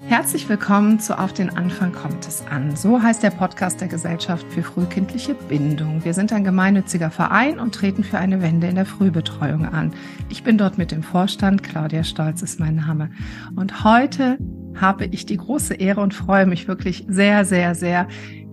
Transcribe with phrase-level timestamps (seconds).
[0.00, 2.76] Herzlich willkommen zu Auf den Anfang kommt es an.
[2.76, 6.04] So heißt der Podcast der Gesellschaft für frühkindliche Bindung.
[6.04, 9.92] Wir sind ein gemeinnütziger Verein und treten für eine Wende in der Frühbetreuung an.
[10.28, 11.64] Ich bin dort mit dem Vorstand.
[11.64, 13.10] Claudia Stolz ist mein Name.
[13.56, 14.38] Und heute
[14.76, 18.06] habe ich die große Ehre und freue mich wirklich sehr, sehr, sehr,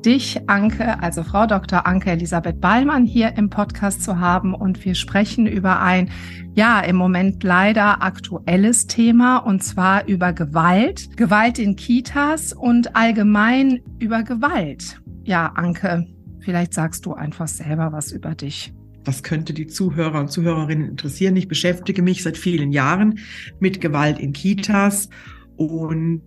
[0.06, 1.88] dich, Anke, also Frau Dr.
[1.88, 4.54] Anke Elisabeth Ballmann hier im Podcast zu haben.
[4.54, 6.12] Und wir sprechen über ein,
[6.54, 13.82] ja, im Moment leider aktuelles Thema und zwar über Gewalt, Gewalt in Kitas und allgemein
[14.00, 15.02] über Gewalt.
[15.24, 16.06] Ja, Anke,
[16.40, 18.74] vielleicht sagst du einfach selber was über dich.
[19.06, 21.36] Was könnte die Zuhörer und Zuhörerinnen interessieren?
[21.36, 23.20] Ich beschäftige mich seit vielen Jahren
[23.60, 25.10] mit Gewalt in Kitas
[25.58, 26.22] und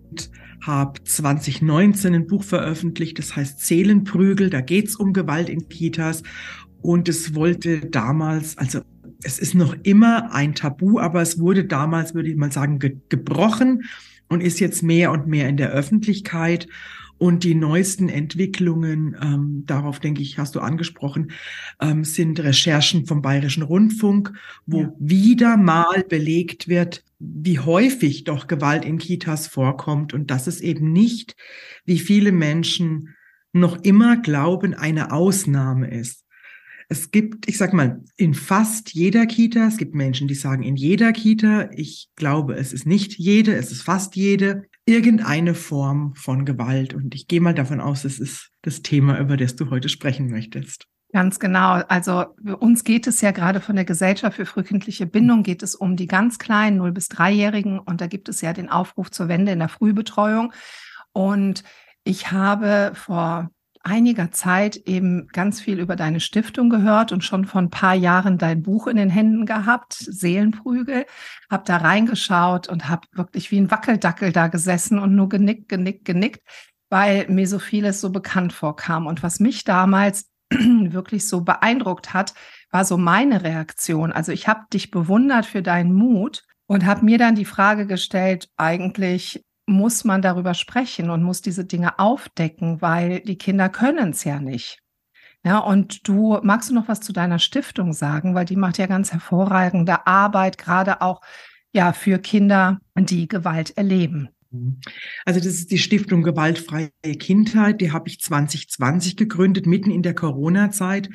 [0.60, 6.22] habe 2019 ein Buch veröffentlicht, das heißt Seelenprügel, da geht's um Gewalt in Kitas.
[6.80, 8.80] Und es wollte damals, also
[9.22, 12.96] es ist noch immer ein Tabu, aber es wurde damals, würde ich mal sagen, ge
[13.08, 13.84] gebrochen
[14.28, 16.68] und ist jetzt mehr und mehr in der Öffentlichkeit.
[17.18, 21.32] Und die neuesten Entwicklungen, ähm, darauf denke ich, hast du angesprochen,
[21.80, 24.32] ähm, sind Recherchen vom Bayerischen Rundfunk,
[24.66, 24.92] wo ja.
[24.98, 30.92] wieder mal belegt wird, wie häufig doch Gewalt in Kitas vorkommt und dass es eben
[30.92, 31.34] nicht,
[31.84, 33.14] wie viele Menschen
[33.52, 36.24] noch immer glauben, eine Ausnahme ist.
[36.90, 40.76] Es gibt, ich sag mal, in fast jeder Kita, es gibt Menschen, die sagen in
[40.76, 46.46] jeder Kita, ich glaube, es ist nicht jede, es ist fast jede, irgendeine Form von
[46.46, 46.94] Gewalt.
[46.94, 50.30] Und ich gehe mal davon aus, es ist das Thema, über das du heute sprechen
[50.30, 50.86] möchtest.
[51.12, 51.82] Ganz genau.
[51.88, 52.24] Also
[52.58, 56.06] uns geht es ja gerade von der Gesellschaft für frühkindliche Bindung geht es um die
[56.06, 59.58] ganz kleinen 0 bis 3-Jährigen und da gibt es ja den Aufruf zur Wende in
[59.58, 60.52] der Frühbetreuung.
[61.12, 61.64] Und
[62.04, 63.50] ich habe vor
[63.82, 68.38] einiger Zeit eben ganz viel über deine Stiftung gehört und schon vor ein paar Jahren
[68.38, 71.06] dein Buch in den Händen gehabt, Seelenprügel,
[71.50, 76.04] habe da reingeschaut und habe wirklich wie ein Wackeldackel da gesessen und nur genickt, genickt,
[76.04, 76.42] genickt,
[76.90, 79.06] weil mir so vieles so bekannt vorkam.
[79.06, 82.34] Und was mich damals wirklich so beeindruckt hat,
[82.70, 84.12] war so meine Reaktion.
[84.12, 88.48] Also ich habe dich bewundert für deinen Mut und habe mir dann die Frage gestellt,
[88.56, 94.24] eigentlich muss man darüber sprechen und muss diese Dinge aufdecken, weil die Kinder können es
[94.24, 94.78] ja nicht.
[95.44, 98.86] Ja, und du magst du noch was zu deiner Stiftung sagen, weil die macht ja
[98.86, 101.20] ganz hervorragende Arbeit, gerade auch
[101.72, 104.30] ja für Kinder, die Gewalt erleben.
[105.24, 110.14] Also das ist die Stiftung Gewaltfreie Kindheit, die habe ich 2020 gegründet, mitten in der
[110.14, 111.10] Corona-Zeit,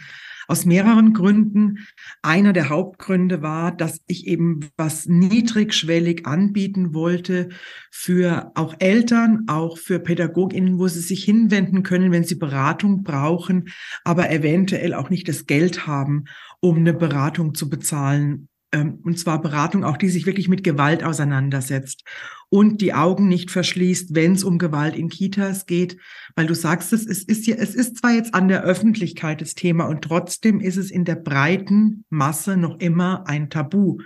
[0.47, 1.79] aus mehreren Gründen.
[2.21, 7.49] Einer der Hauptgründe war, dass ich eben was niedrigschwellig anbieten wollte
[7.91, 13.69] für auch Eltern, auch für Pädagoginnen, wo sie sich hinwenden können, wenn sie Beratung brauchen,
[14.03, 16.25] aber eventuell auch nicht das Geld haben,
[16.59, 22.03] um eine Beratung zu bezahlen und zwar Beratung auch, die sich wirklich mit Gewalt auseinandersetzt
[22.49, 25.97] und die Augen nicht verschließt, wenn es um Gewalt in Kitas geht,
[26.35, 29.55] weil du sagst, es ist, ist ja, es ist zwar jetzt an der Öffentlichkeit das
[29.55, 33.99] Thema und trotzdem ist es in der breiten Masse noch immer ein Tabu.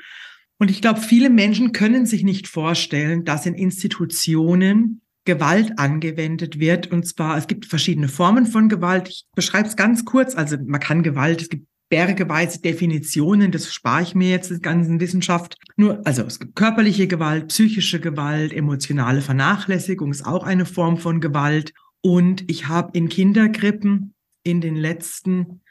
[0.59, 6.87] Und ich glaube, viele Menschen können sich nicht vorstellen, dass in Institutionen Gewalt angewendet wird.
[6.87, 9.09] Und zwar, es gibt verschiedene Formen von Gewalt.
[9.09, 10.35] Ich beschreibe es ganz kurz.
[10.35, 14.99] Also man kann Gewalt, es gibt bergeweise Definitionen, das spare ich mir jetzt, die ganzen
[14.99, 15.57] Wissenschaft.
[15.75, 21.21] Nur, also es gibt körperliche Gewalt, psychische Gewalt, emotionale Vernachlässigung ist auch eine Form von
[21.21, 21.73] Gewalt.
[22.01, 25.61] Und ich habe in Kinderkrippen in den letzten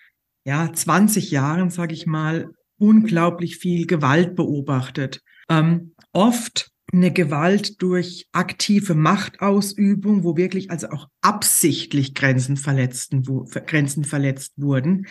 [0.44, 5.22] ja, 20 Jahren, sage ich mal, unglaublich viel Gewalt beobachtet.
[5.48, 13.44] Ähm, oft eine Gewalt durch aktive Machtausübung, wo wirklich also auch absichtlich Grenzen, verletzten, wo,
[13.66, 15.06] Grenzen verletzt wurden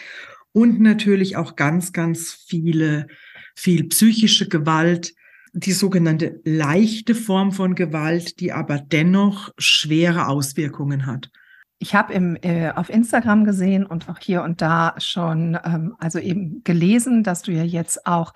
[0.55, 3.07] und natürlich auch ganz, ganz viele,
[3.55, 5.13] viel psychische Gewalt,
[5.51, 11.29] die sogenannte leichte Form von Gewalt, die aber dennoch schwere Auswirkungen hat.
[11.77, 16.63] Ich habe äh, auf Instagram gesehen und auch hier und da schon, ähm, also eben
[16.63, 18.33] gelesen, dass du ja jetzt auch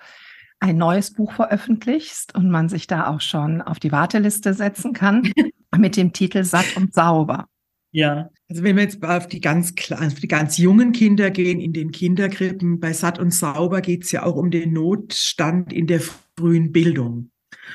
[0.60, 5.32] ein neues Buch veröffentlichst und man sich da auch schon auf die Warteliste setzen kann
[5.74, 7.46] mit dem Titel Satt und Sauber.
[7.92, 11.72] Ja, also wenn wir jetzt auf die ganz auf die ganz jungen Kinder gehen, in
[11.72, 16.00] den Kinderkrippen, bei Satt und Sauber geht es ja auch um den Notstand in der
[16.36, 17.30] frühen Bildung.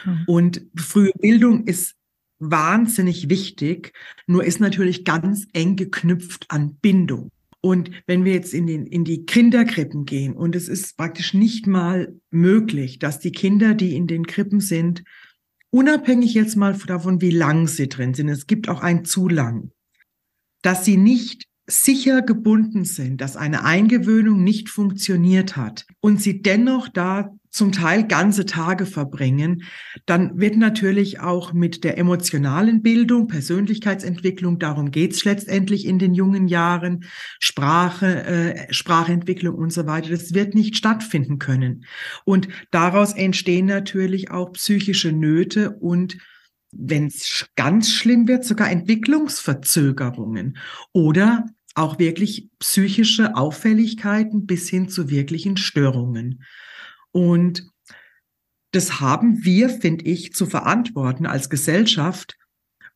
[0.05, 0.23] Mhm.
[0.27, 1.95] Und frühe Bildung ist
[2.39, 3.93] wahnsinnig wichtig,
[4.27, 7.31] nur ist natürlich ganz eng geknüpft an Bindung.
[7.61, 11.67] Und wenn wir jetzt in, den, in die Kinderkrippen gehen und es ist praktisch nicht
[11.67, 15.03] mal möglich, dass die Kinder, die in den Krippen sind,
[15.71, 19.71] unabhängig jetzt mal davon, wie lang sie drin sind, es gibt auch ein zu lang,
[20.65, 26.89] dass sie nicht sicher gebunden sind, dass eine Eingewöhnung nicht funktioniert hat und sie dennoch
[26.89, 29.63] da zum Teil ganze Tage verbringen,
[30.05, 36.47] dann wird natürlich auch mit der emotionalen Bildung, Persönlichkeitsentwicklung, darum geht's letztendlich in den jungen
[36.47, 37.05] Jahren,
[37.39, 41.85] Sprache, äh, Sprachentwicklung und so weiter, das wird nicht stattfinden können.
[42.25, 46.17] Und daraus entstehen natürlich auch psychische Nöte und
[46.77, 50.57] wenn es ganz schlimm wird, sogar Entwicklungsverzögerungen
[50.93, 51.45] oder
[51.75, 56.43] auch wirklich psychische Auffälligkeiten bis hin zu wirklichen Störungen.
[57.11, 57.69] Und
[58.71, 62.37] das haben wir, finde ich, zu verantworten als Gesellschaft.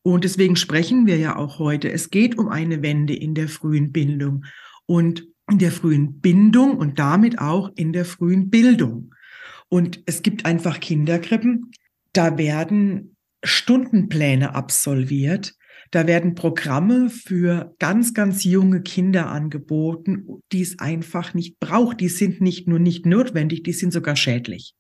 [0.02, 1.92] Und deswegen sprechen wir ja auch heute.
[1.92, 4.46] Es geht um eine Wende in der frühen Bindung
[4.86, 9.14] und in der frühen Bindung und damit auch in der frühen Bildung.
[9.68, 11.72] Und es gibt einfach Kinderkrippen,
[12.14, 15.56] da werden Stundenpläne absolviert,
[15.92, 22.00] da werden Programme für ganz, ganz junge Kinder angeboten, die es einfach nicht braucht.
[22.00, 24.76] Die sind nicht nur nicht notwendig, die sind sogar schädlich.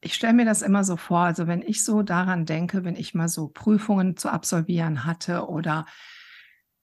[0.00, 3.14] Ich stelle mir das immer so vor, also wenn ich so daran denke, wenn ich
[3.14, 5.86] mal so Prüfungen zu absolvieren hatte oder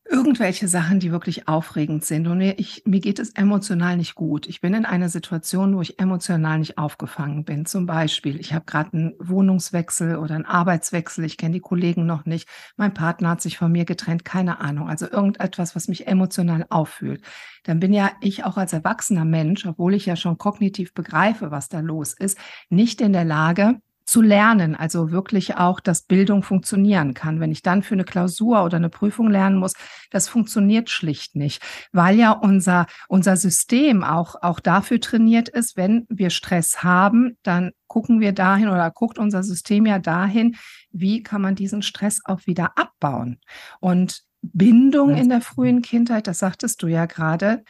[0.07, 2.27] irgendwelche Sachen, die wirklich aufregend sind.
[2.27, 4.47] Und mir, ich, mir geht es emotional nicht gut.
[4.47, 7.65] Ich bin in einer Situation, wo ich emotional nicht aufgefangen bin.
[7.65, 11.25] Zum Beispiel, ich habe gerade einen Wohnungswechsel oder einen Arbeitswechsel.
[11.25, 12.47] Ich kenne die Kollegen noch nicht.
[12.77, 14.23] Mein Partner hat sich von mir getrennt.
[14.23, 14.89] Keine Ahnung.
[14.89, 17.23] Also irgendetwas, was mich emotional auffühlt.
[17.63, 21.67] Dann bin ja ich auch als erwachsener Mensch, obwohl ich ja schon kognitiv begreife, was
[21.67, 22.37] da los ist,
[22.69, 27.39] nicht in der Lage, zu lernen, also wirklich auch, dass Bildung funktionieren kann.
[27.39, 29.73] Wenn ich dann für eine Klausur oder eine Prüfung lernen muss,
[30.11, 31.61] das funktioniert schlicht nicht,
[31.91, 37.71] weil ja unser, unser System auch, auch dafür trainiert ist, wenn wir Stress haben, dann
[37.87, 40.55] gucken wir dahin oder guckt unser System ja dahin,
[40.91, 43.39] wie kann man diesen Stress auch wieder abbauen.
[43.79, 47.63] Und Bindung in der frühen Kindheit, das sagtest du ja gerade,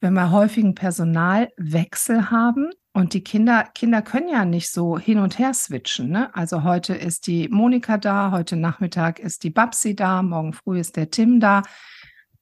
[0.00, 5.38] wenn wir häufigen Personalwechsel haben, und die Kinder, Kinder können ja nicht so hin und
[5.38, 6.10] her switchen.
[6.10, 6.34] Ne?
[6.34, 10.96] Also heute ist die Monika da, heute Nachmittag ist die Babsi da, morgen früh ist
[10.96, 11.62] der Tim da.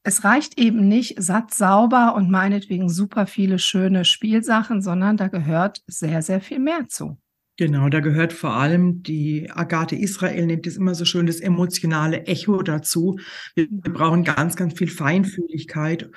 [0.05, 5.83] Es reicht eben nicht satt, sauber und meinetwegen super viele schöne Spielsachen, sondern da gehört
[5.87, 7.19] sehr, sehr viel mehr zu.
[7.59, 12.25] Genau, da gehört vor allem die Agathe Israel nennt es immer so schön das emotionale
[12.27, 13.19] Echo dazu.
[13.55, 16.09] Wir, wir brauchen ganz, ganz viel Feinfühligkeit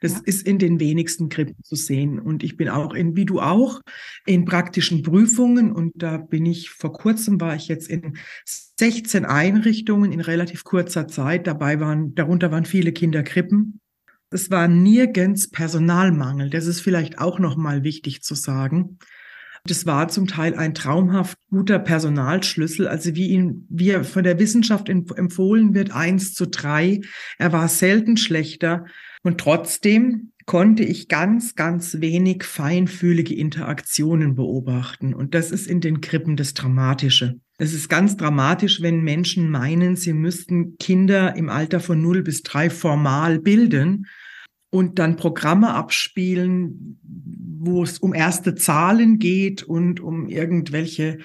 [0.00, 0.20] das ja.
[0.24, 2.18] ist in den wenigsten Krippen zu sehen.
[2.18, 3.80] Und ich bin auch in, wie du auch,
[4.26, 5.72] in praktischen Prüfungen.
[5.72, 8.16] Und da bin ich, vor kurzem war ich jetzt in
[8.78, 11.46] 16 Einrichtungen in relativ kurzer Zeit.
[11.46, 13.80] Dabei waren, darunter waren viele Kinderkrippen.
[14.30, 16.50] Es war nirgends Personalmangel.
[16.50, 18.98] Das ist vielleicht auch nochmal wichtig zu sagen.
[19.66, 24.38] Das war zum Teil ein traumhaft guter Personalschlüssel, also wie ihn, wie er von der
[24.38, 27.00] Wissenschaft empfohlen wird, eins zu drei.
[27.38, 28.86] Er war selten schlechter.
[29.22, 35.12] Und trotzdem konnte ich ganz, ganz wenig feinfühlige Interaktionen beobachten.
[35.12, 37.38] Und das ist in den Krippen das Dramatische.
[37.58, 42.42] Es ist ganz dramatisch, wenn Menschen meinen, sie müssten Kinder im Alter von 0 bis
[42.44, 44.06] 3 formal bilden
[44.70, 51.18] und dann Programme abspielen, wo es um erste Zahlen geht und um irgendwelche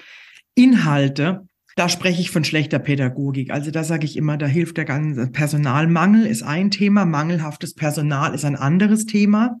[0.54, 1.46] Inhalte.
[1.76, 3.50] Da spreche ich von schlechter Pädagogik.
[3.50, 8.34] Also da sage ich immer, da hilft der ganze Personalmangel ist ein Thema, mangelhaftes Personal
[8.34, 9.58] ist ein anderes Thema.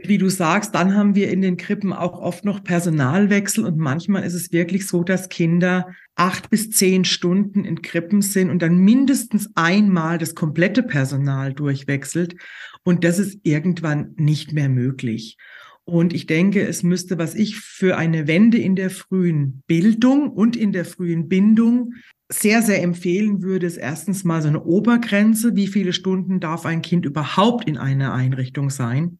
[0.00, 4.22] Wie du sagst, dann haben wir in den Krippen auch oft noch Personalwechsel und manchmal
[4.22, 8.78] ist es wirklich so, dass Kinder acht bis zehn Stunden in Krippen sind und dann
[8.78, 12.36] mindestens einmal das komplette Personal durchwechselt
[12.84, 15.36] und das ist irgendwann nicht mehr möglich.
[15.88, 20.54] Und ich denke, es müsste, was ich für eine Wende in der frühen Bildung und
[20.54, 21.94] in der frühen Bindung
[22.30, 25.56] sehr, sehr empfehlen würde, ist erstens mal so eine Obergrenze.
[25.56, 29.18] Wie viele Stunden darf ein Kind überhaupt in einer Einrichtung sein?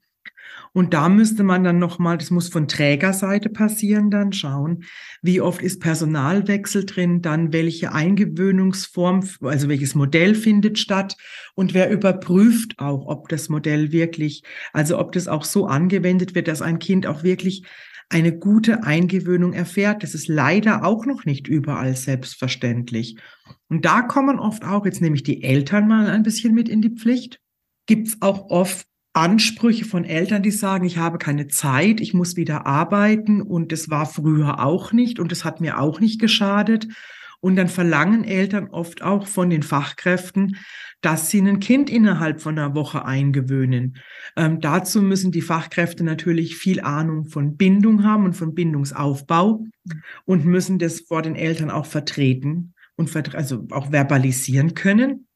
[0.73, 4.85] Und da müsste man dann nochmal, das muss von Trägerseite passieren, dann schauen,
[5.23, 11.17] wie oft ist Personalwechsel drin, dann welche Eingewöhnungsform, also welches Modell findet statt
[11.55, 16.49] und wer überprüft auch, ob das Modell wirklich, also ob das auch so angewendet wird,
[16.49, 17.65] dass ein Kind auch wirklich
[18.11, 20.03] eine gute Eingewöhnung erfährt.
[20.03, 23.17] Das ist leider auch noch nicht überall selbstverständlich.
[23.69, 26.81] Und da kommen oft auch, jetzt nehme ich die Eltern mal ein bisschen mit in
[26.81, 27.41] die Pflicht,
[27.87, 28.88] gibt es auch oft
[29.19, 33.91] Ansprüche von Eltern, die sagen, ich habe keine Zeit, ich muss wieder arbeiten und das
[33.91, 36.87] war früher auch nicht und das hat mir auch nicht geschadet.
[37.41, 40.57] Und dann verlangen Eltern oft auch von den Fachkräften,
[41.01, 43.97] dass sie ein Kind innerhalb von einer Woche eingewöhnen.
[44.37, 49.65] Ähm, dazu müssen die Fachkräfte natürlich viel Ahnung von Bindung haben und von Bindungsaufbau
[50.27, 55.28] und müssen das vor den Eltern auch vertreten und also auch verbalisieren können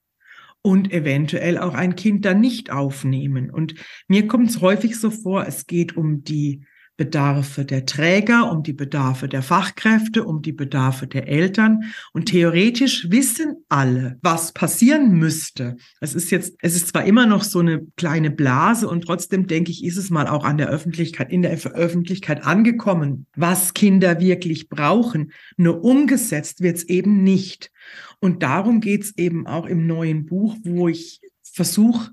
[0.63, 3.51] und eventuell auch ein Kind dann nicht aufnehmen.
[3.51, 3.75] Und
[4.09, 6.65] mir kommt es häufig so vor, es geht um die
[6.97, 11.93] Bedarfe der Träger, um die Bedarfe der Fachkräfte, um die Bedarfe der Eltern.
[12.13, 15.77] Und theoretisch wissen alle, was passieren müsste.
[16.01, 19.71] Es ist jetzt, es ist zwar immer noch so eine kleine Blase und trotzdem denke
[19.71, 24.69] ich, ist es mal auch an der Öffentlichkeit, in der Öffentlichkeit angekommen, was Kinder wirklich
[24.69, 25.33] brauchen.
[25.57, 27.71] Nur umgesetzt wird es eben nicht.
[28.21, 32.13] Und darum geht es eben auch im neuen Buch, wo ich versuche,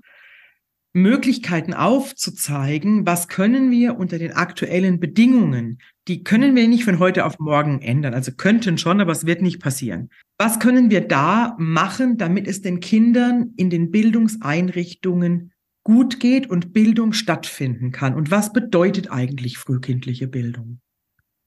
[0.92, 5.78] Möglichkeiten aufzuzeigen, was können wir unter den aktuellen Bedingungen,
[6.08, 9.42] die können wir nicht von heute auf morgen ändern, also könnten schon, aber es wird
[9.42, 10.10] nicht passieren.
[10.38, 15.52] Was können wir da machen, damit es den Kindern in den Bildungseinrichtungen
[15.84, 18.14] gut geht und Bildung stattfinden kann?
[18.14, 20.80] Und was bedeutet eigentlich frühkindliche Bildung?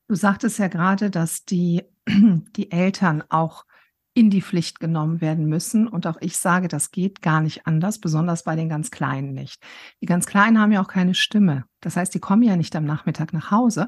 [0.07, 1.83] Du sagtest ja gerade, dass die,
[2.55, 3.65] die Eltern auch
[4.13, 5.87] in die Pflicht genommen werden müssen.
[5.87, 9.61] Und auch ich sage, das geht gar nicht anders, besonders bei den ganz Kleinen nicht.
[10.01, 11.65] Die ganz Kleinen haben ja auch keine Stimme.
[11.81, 13.87] Das heißt, die kommen ja nicht am Nachmittag nach Hause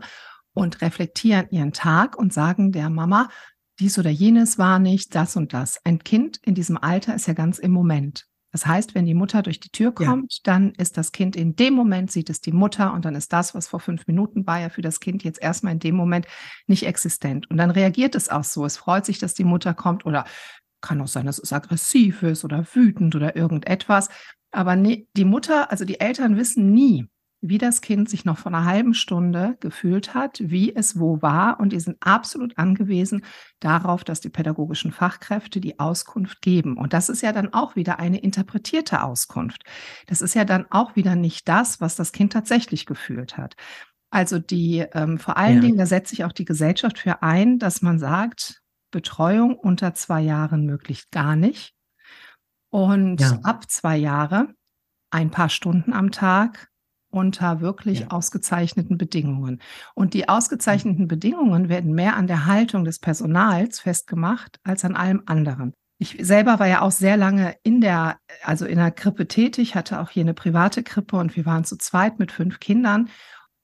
[0.53, 3.29] und reflektieren ihren Tag und sagen der Mama,
[3.79, 5.79] dies oder jenes war nicht, das und das.
[5.83, 8.25] Ein Kind in diesem Alter ist ja ganz im Moment.
[8.55, 10.39] Das heißt, wenn die Mutter durch die Tür kommt, ja.
[10.43, 13.53] dann ist das Kind in dem Moment, sieht es die Mutter und dann ist das,
[13.53, 16.25] was vor fünf Minuten war, ja für das Kind jetzt erstmal in dem Moment
[16.65, 17.51] nicht existent.
[17.51, 18.63] Und dann reagiert es auch so.
[18.63, 20.23] Es freut sich, dass die Mutter kommt oder
[20.79, 24.07] kann auch sein, dass es aggressiv ist oder wütend oder irgendetwas.
[24.51, 27.09] Aber die Mutter, also die Eltern wissen nie,
[27.49, 31.59] wie das Kind sich noch vor einer halben Stunde gefühlt hat, wie es wo war.
[31.59, 33.23] Und die sind absolut angewiesen
[33.59, 36.77] darauf, dass die pädagogischen Fachkräfte die Auskunft geben.
[36.77, 39.63] Und das ist ja dann auch wieder eine interpretierte Auskunft.
[40.07, 43.55] Das ist ja dann auch wieder nicht das, was das Kind tatsächlich gefühlt hat.
[44.09, 45.61] Also die, ähm, vor allen ja.
[45.61, 48.61] Dingen, da setzt sich auch die Gesellschaft für ein, dass man sagt,
[48.91, 51.73] Betreuung unter zwei Jahren möglichst gar nicht.
[52.69, 53.39] Und ja.
[53.43, 54.53] ab zwei Jahre
[55.11, 56.69] ein paar Stunden am Tag
[57.15, 58.07] unter wirklich ja.
[58.09, 59.61] ausgezeichneten Bedingungen.
[59.93, 65.23] Und die ausgezeichneten Bedingungen werden mehr an der Haltung des Personals festgemacht als an allem
[65.25, 65.73] anderen.
[65.97, 70.01] Ich selber war ja auch sehr lange in der, also in der Krippe tätig, hatte
[70.01, 73.07] auch hier eine private Krippe und wir waren zu zweit mit fünf Kindern.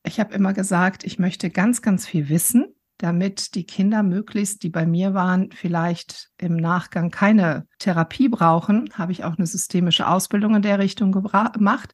[0.05, 4.70] Ich habe immer gesagt, ich möchte ganz, ganz viel wissen, damit die Kinder möglichst, die
[4.70, 8.89] bei mir waren, vielleicht im Nachgang keine Therapie brauchen.
[8.93, 11.93] Habe ich auch eine systemische Ausbildung in der Richtung gemacht.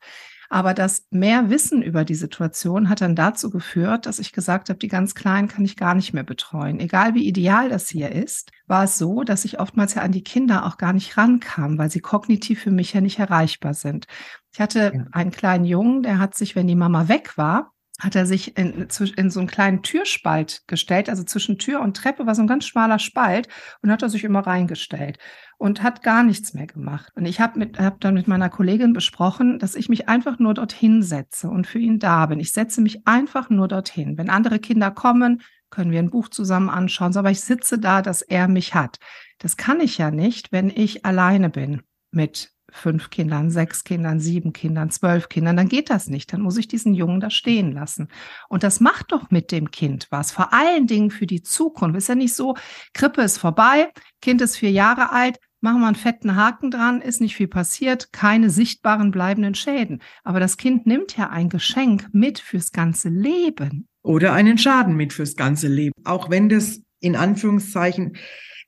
[0.50, 4.80] Aber das mehr Wissen über die Situation hat dann dazu geführt, dass ich gesagt habe,
[4.80, 6.80] die ganz Kleinen kann ich gar nicht mehr betreuen.
[6.80, 10.24] Egal wie ideal das hier ist, war es so, dass ich oftmals ja an die
[10.24, 14.06] Kinder auch gar nicht rankam, weil sie kognitiv für mich ja nicht erreichbar sind.
[14.54, 15.06] Ich hatte ja.
[15.12, 18.88] einen kleinen Jungen, der hat sich, wenn die Mama weg war, hat er sich in,
[19.16, 22.66] in so einen kleinen Türspalt gestellt, also zwischen Tür und Treppe war so ein ganz
[22.66, 23.48] schmaler Spalt
[23.82, 25.18] und hat er sich immer reingestellt
[25.58, 27.12] und hat gar nichts mehr gemacht.
[27.16, 31.02] Und ich habe hab dann mit meiner Kollegin besprochen, dass ich mich einfach nur dorthin
[31.02, 32.40] setze und für ihn da bin.
[32.40, 34.18] Ich setze mich einfach nur dorthin.
[34.18, 38.22] Wenn andere Kinder kommen, können wir ein Buch zusammen anschauen, aber ich sitze da, dass
[38.22, 39.00] er mich hat.
[39.40, 44.54] Das kann ich ja nicht, wenn ich alleine bin mit fünf Kindern, sechs Kindern, sieben
[44.54, 46.34] Kindern, zwölf Kindern, dann geht das nicht.
[46.34, 48.10] Dann muss ich diesen Jungen da stehen lassen.
[48.50, 50.32] Und das macht doch mit dem Kind was.
[50.32, 51.98] Vor allen Dingen für die Zukunft.
[51.98, 52.56] Ist ja nicht so,
[52.94, 53.90] Krippe ist vorbei,
[54.22, 58.12] Kind ist vier Jahre alt, machen wir einen fetten Haken dran, ist nicht viel passiert,
[58.12, 60.02] keine sichtbaren bleibenden Schäden.
[60.24, 63.88] Aber das Kind nimmt ja ein Geschenk mit fürs ganze Leben.
[64.04, 65.94] Oder einen Schaden mit fürs ganze Leben.
[66.06, 68.18] Auch wenn das in Anführungszeichen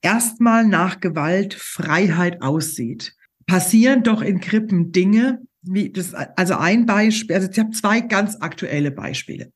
[0.02, 3.16] erstmal nach Gewalt Freiheit aussieht,
[3.50, 8.38] passieren doch in Krippen Dinge, wie das, also ein Beispiel, also ich habe zwei ganz
[8.40, 9.52] aktuelle Beispiele.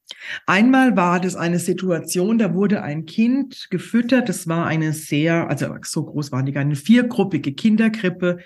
[0.47, 5.67] Einmal war das eine Situation, da wurde ein Kind gefüttert, das war eine sehr, also
[5.83, 8.39] so groß waren die gar eine viergruppige Kinderkrippe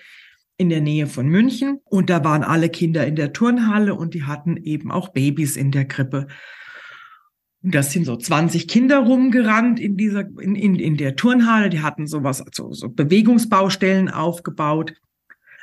[0.58, 4.24] in der Nähe von München und da waren alle Kinder in der Turnhalle und die
[4.24, 6.28] hatten eben auch Babys in der Krippe.
[7.64, 11.82] Und das sind so 20 Kinder rumgerannt in dieser, in, in, in der Turnhalle, die
[11.82, 14.94] hatten sowas, also so Bewegungsbaustellen aufgebaut.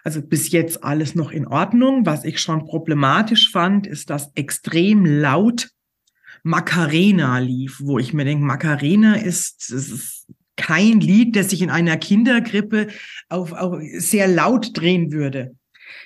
[0.04, 2.04] Also bis jetzt alles noch in Ordnung.
[2.06, 5.70] Was ich schon problematisch fand, ist, dass extrem laut
[6.42, 11.96] Macarena lief, wo ich mir denke, Macarena ist, ist kein Lied, das sich in einer
[11.96, 12.88] Kindergrippe
[13.30, 15.56] auf, auf sehr laut drehen würde.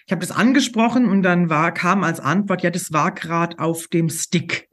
[0.07, 3.89] Ich habe das angesprochen und dann war, kam als Antwort, ja, das war gerade auf
[3.89, 4.69] dem Stick.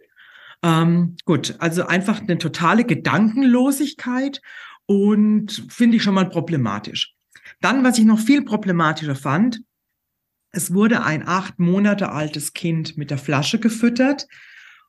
[0.63, 4.41] Ähm, gut, also einfach eine totale Gedankenlosigkeit
[4.85, 7.14] und finde ich schon mal problematisch.
[7.61, 9.61] Dann, was ich noch viel problematischer fand,
[10.51, 14.27] es wurde ein acht Monate altes Kind mit der Flasche gefüttert.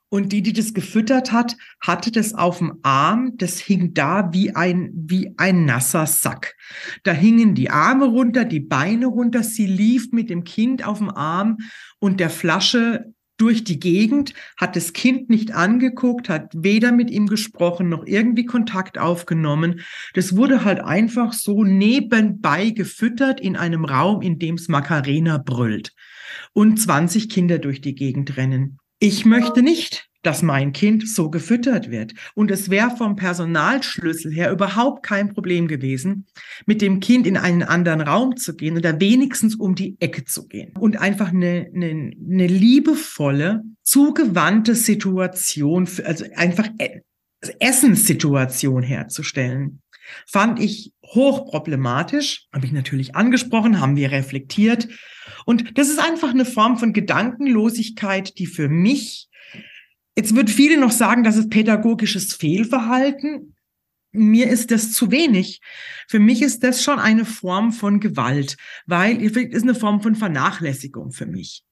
[0.09, 3.33] Und die, die das gefüttert hat, hatte das auf dem Arm.
[3.39, 6.55] Das hing da wie ein, wie ein nasser Sack.
[7.03, 9.43] Da hingen die Arme runter, die Beine runter.
[9.43, 11.59] Sie lief mit dem Kind auf dem Arm
[11.99, 17.27] und der Flasche durch die Gegend, hat das Kind nicht angeguckt, hat weder mit ihm
[17.27, 19.81] gesprochen noch irgendwie Kontakt aufgenommen.
[20.15, 25.93] Das wurde halt einfach so nebenbei gefüttert in einem Raum, in dem es Macarena brüllt
[26.53, 28.79] und 20 Kinder durch die Gegend rennen.
[28.99, 32.13] Ich möchte nicht, dass mein Kind so gefüttert wird.
[32.35, 36.27] Und es wäre vom Personalschlüssel her überhaupt kein Problem gewesen,
[36.67, 40.49] mit dem Kind in einen anderen Raum zu gehen oder wenigstens um die Ecke zu
[40.49, 47.03] gehen und einfach eine, eine, eine liebevolle, zugewandte Situation, also einfach e-,
[47.61, 49.81] Essenssituation herzustellen.
[50.27, 54.89] Fand ich hochproblematisch, habe ich natürlich angesprochen, haben wir reflektiert.
[55.45, 59.29] Und das ist einfach eine Form von Gedankenlosigkeit, die für mich
[60.17, 63.55] Jetzt wird viele noch sagen, das ist pädagogisches Fehlverhalten.
[64.13, 65.61] Mir ist das zu wenig.
[66.09, 68.57] Für mich ist das schon eine Form von Gewalt,
[68.87, 71.65] weil es ist eine Form von Vernachlässigung für mich.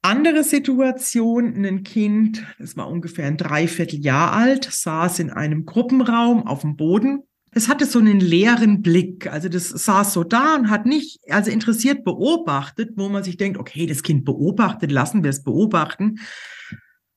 [0.00, 6.60] Andere Situation, ein Kind, das war ungefähr ein Dreivierteljahr alt, saß in einem Gruppenraum auf
[6.60, 7.22] dem Boden.
[7.50, 9.26] Es hatte so einen leeren Blick.
[9.26, 13.58] Also das saß so da und hat nicht, also interessiert beobachtet, wo man sich denkt,
[13.58, 16.20] okay, das Kind beobachtet, lassen wir es beobachten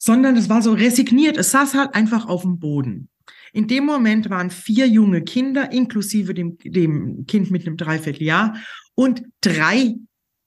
[0.06, 1.36] sondern es war so resigniert.
[1.36, 3.10] Es saß halt einfach auf dem Boden.
[3.54, 8.56] In dem Moment waren vier junge Kinder, inklusive dem, dem Kind mit einem Dreivierteljahr
[8.94, 9.96] und drei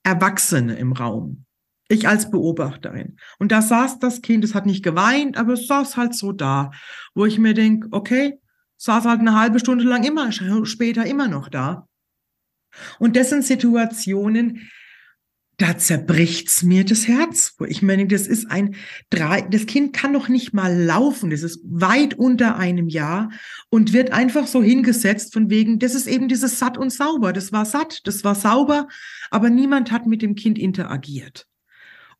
[0.03, 1.43] Erwachsene im Raum.
[1.89, 3.17] Ich als Beobachterin.
[3.37, 6.71] Und da saß das Kind, es hat nicht geweint, aber es saß halt so da,
[7.13, 8.39] wo ich mir denke, okay,
[8.77, 11.85] saß halt eine halbe Stunde lang immer, später immer noch da.
[12.97, 14.69] Und das sind Situationen,
[15.59, 17.55] da zerbricht's mir das Herz.
[17.67, 18.75] Ich meine, das ist ein
[19.09, 21.29] drei, das Kind kann noch nicht mal laufen.
[21.29, 23.29] Das ist weit unter einem Jahr
[23.69, 27.33] und wird einfach so hingesetzt von wegen, das ist eben dieses satt und sauber.
[27.33, 28.87] Das war satt, das war sauber,
[29.31, 31.45] aber niemand hat mit dem Kind interagiert.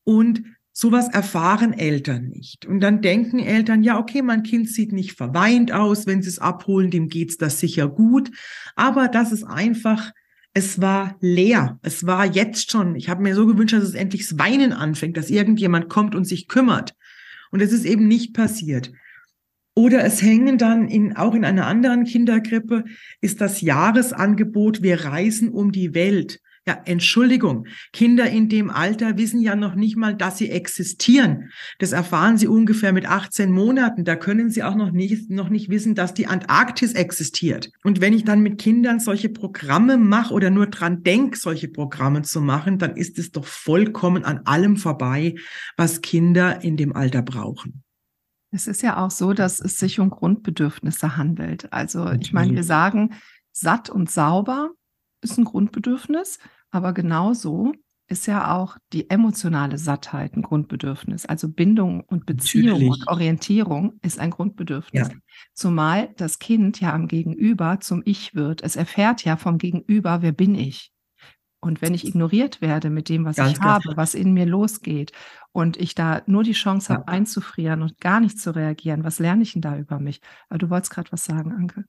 [0.03, 0.43] Und
[0.73, 2.65] sowas erfahren Eltern nicht.
[2.65, 6.39] Und dann denken Eltern, ja, okay, mein Kind sieht nicht verweint aus, wenn sie es
[6.39, 8.31] abholen, dem geht's das sicher gut.
[8.75, 10.11] Aber das ist einfach
[10.53, 11.79] es war leer.
[11.81, 12.95] Es war jetzt schon.
[12.95, 16.25] Ich habe mir so gewünscht, dass es endlich das Weinen anfängt, dass irgendjemand kommt und
[16.25, 16.95] sich kümmert.
[17.51, 18.91] Und es ist eben nicht passiert.
[19.75, 22.83] Oder es hängen dann in, auch in einer anderen Kindergrippe
[23.21, 26.41] ist das Jahresangebot, wir reisen um die Welt.
[26.69, 31.49] Ja, Entschuldigung, Kinder in dem Alter wissen ja noch nicht mal, dass sie existieren.
[31.79, 34.05] Das erfahren sie ungefähr mit 18 Monaten.
[34.05, 37.71] Da können sie auch noch nicht, noch nicht wissen, dass die Antarktis existiert.
[37.83, 42.21] Und wenn ich dann mit Kindern solche Programme mache oder nur dran denke, solche Programme
[42.21, 45.33] zu machen, dann ist es doch vollkommen an allem vorbei,
[45.75, 47.81] was Kinder in dem Alter brauchen.
[48.51, 51.73] Es ist ja auch so, dass es sich um Grundbedürfnisse handelt.
[51.73, 53.15] Also ich meine, wir sagen,
[53.51, 54.69] satt und sauber
[55.21, 56.39] ist ein Grundbedürfnis,
[56.71, 57.73] aber genauso
[58.09, 61.27] ist ja auch die emotionale Sattheit ein Grundbedürfnis.
[61.27, 62.89] Also Bindung und Beziehung Natürlich.
[62.89, 65.09] und Orientierung ist ein Grundbedürfnis.
[65.09, 65.15] Ja.
[65.53, 68.63] Zumal das Kind ja am Gegenüber zum Ich wird.
[68.63, 70.91] Es erfährt ja vom Gegenüber, wer bin ich?
[71.61, 75.11] Und wenn ich ignoriert werde mit dem, was Ganz ich habe, was in mir losgeht
[75.51, 76.99] und ich da nur die Chance ja.
[76.99, 80.21] habe, einzufrieren und gar nicht zu reagieren, was lerne ich denn da über mich?
[80.47, 81.83] Aber du wolltest gerade was sagen, Anke.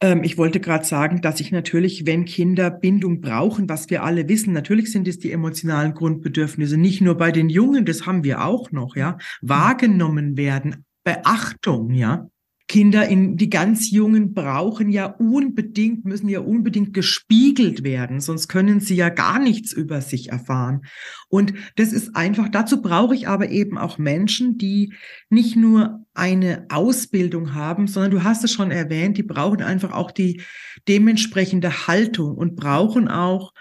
[0.00, 4.28] Ähm, ich wollte gerade sagen, dass ich natürlich, wenn Kinder Bindung brauchen, was wir alle
[4.28, 8.44] wissen, natürlich sind es die emotionalen Grundbedürfnisse, nicht nur bei den Jungen, das haben wir
[8.44, 12.28] auch noch, ja, wahrgenommen werden, Beachtung, ja.
[12.68, 18.80] Kinder in die ganz Jungen brauchen ja unbedingt, müssen ja unbedingt gespiegelt werden, sonst können
[18.80, 20.82] sie ja gar nichts über sich erfahren.
[21.28, 24.92] Und das ist einfach, dazu brauche ich aber eben auch Menschen, die
[25.30, 30.10] nicht nur eine Ausbildung haben, sondern du hast es schon erwähnt, die brauchen einfach auch
[30.10, 30.42] die
[30.86, 33.54] dementsprechende Haltung und brauchen auch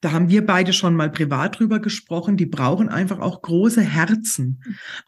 [0.00, 2.36] da haben wir beide schon mal privat drüber gesprochen.
[2.36, 4.62] Die brauchen einfach auch große Herzen,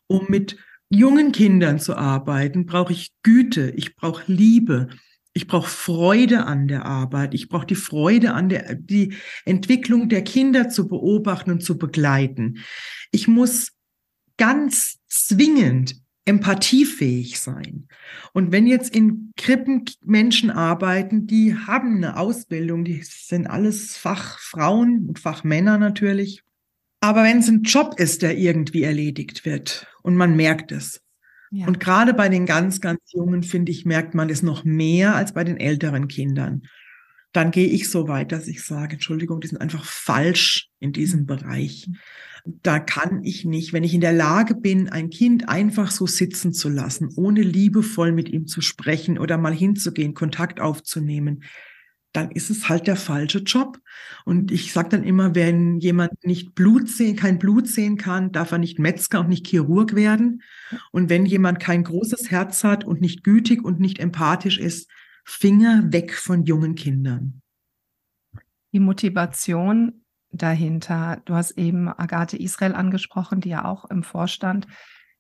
[0.09, 0.57] um mit
[0.94, 4.88] jungen Kindern zu arbeiten, brauche ich Güte, ich brauche Liebe,
[5.33, 10.22] ich brauche Freude an der Arbeit, ich brauche die Freude an der die Entwicklung der
[10.22, 12.59] Kinder zu beobachten und zu begleiten.
[13.11, 13.72] Ich muss
[14.37, 17.88] ganz zwingend empathiefähig sein.
[18.33, 25.07] Und wenn jetzt in Krippen Menschen arbeiten, die haben eine Ausbildung, die sind alles Fachfrauen
[25.09, 26.42] und Fachmänner natürlich,
[27.05, 31.03] aber wenn es ein Job ist, der irgendwie erledigt wird und man merkt es.
[31.51, 31.67] Ja.
[31.67, 35.35] Und gerade bei den ganz, ganz Jungen, finde ich, merkt man es noch mehr als
[35.35, 36.62] bei den älteren Kindern.
[37.33, 41.21] Dann gehe ich so weit, dass ich sage, Entschuldigung, die sind einfach falsch in diesem
[41.21, 41.27] mhm.
[41.27, 41.90] Bereich.
[42.47, 46.55] Da kann ich nicht, wenn ich in der Lage bin, ein Kind einfach so sitzen
[46.55, 51.43] zu lassen, ohne liebevoll mit ihm zu sprechen oder mal hinzugehen, Kontakt aufzunehmen,
[52.14, 53.81] dann ist es halt der falsche Job.
[54.24, 58.53] Und ich sage dann immer, wenn jemand nicht Blut sehen, kein Blut sehen kann, darf
[58.53, 60.42] er nicht Metzger und nicht Chirurg werden.
[60.92, 64.88] Und wenn jemand kein großes Herz hat und nicht gütig und nicht empathisch ist,
[65.24, 67.42] Finger weg von jungen Kindern.
[68.72, 74.66] Die Motivation dahinter, du hast eben Agathe Israel angesprochen, die ja auch im Vorstand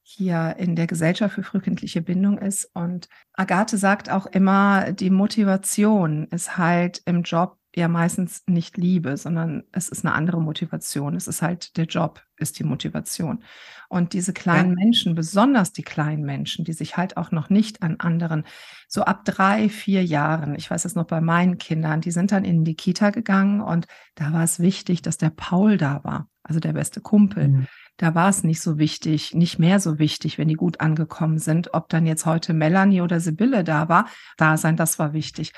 [0.06, 2.70] hier in der Gesellschaft für frühkindliche Bindung ist.
[2.74, 9.16] Und Agathe sagt auch immer, die Motivation ist halt im Job ja meistens nicht Liebe,
[9.16, 11.16] sondern es ist eine andere Motivation.
[11.16, 13.42] Es ist halt der Job, ist die Motivation.
[13.88, 14.84] Und diese kleinen ja.
[14.84, 18.44] Menschen, besonders die kleinen Menschen, die sich halt auch noch nicht an anderen,
[18.88, 22.44] so ab drei, vier Jahren, ich weiß es noch bei meinen Kindern, die sind dann
[22.44, 23.86] in die Kita gegangen und
[24.16, 27.48] da war es wichtig, dass der Paul da war, also der beste Kumpel.
[27.48, 31.38] Mhm da war es nicht so wichtig, nicht mehr so wichtig, wenn die gut angekommen
[31.38, 31.74] sind.
[31.74, 35.52] Ob dann jetzt heute Melanie oder Sibylle da war, da sein, das war wichtig.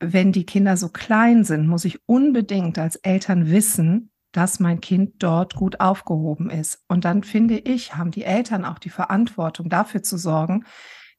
[0.00, 5.22] Wenn die Kinder so klein sind, muss ich unbedingt als Eltern wissen, dass mein Kind
[5.22, 6.82] dort gut aufgehoben ist.
[6.88, 10.64] Und dann finde ich, haben die Eltern auch die Verantwortung dafür zu sorgen,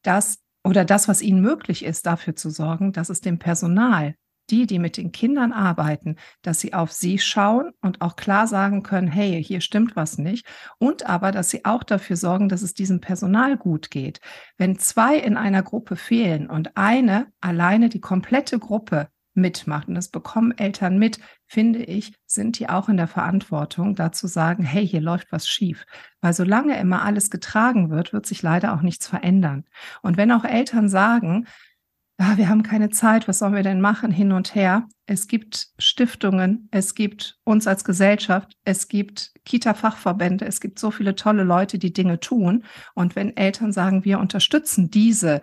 [0.01, 4.15] dass oder das, was ihnen möglich ist, dafür zu sorgen, dass es dem Personal
[4.49, 8.84] die, die mit den Kindern arbeiten, dass sie auf sie schauen und auch klar sagen
[8.84, 10.45] können, hey, hier stimmt was nicht.
[10.77, 14.19] Und aber, dass sie auch dafür sorgen, dass es diesem Personal gut geht.
[14.58, 20.10] Wenn zwei in einer Gruppe fehlen und eine alleine die komplette Gruppe mitmacht, und das
[20.10, 25.01] bekommen Eltern mit, finde ich, sind die auch in der Verantwortung, dazu sagen, hey, hier
[25.01, 25.86] läuft was schief.
[26.21, 29.65] Weil solange immer alles getragen wird, wird sich leider auch nichts verändern.
[30.01, 31.47] Und wenn auch Eltern sagen,
[32.17, 34.88] ah, wir haben keine Zeit, was sollen wir denn machen, hin und her.
[35.06, 41.15] Es gibt Stiftungen, es gibt uns als Gesellschaft, es gibt Kita-Fachverbände, es gibt so viele
[41.15, 42.63] tolle Leute, die Dinge tun.
[42.93, 45.41] Und wenn Eltern sagen, wir unterstützen diese,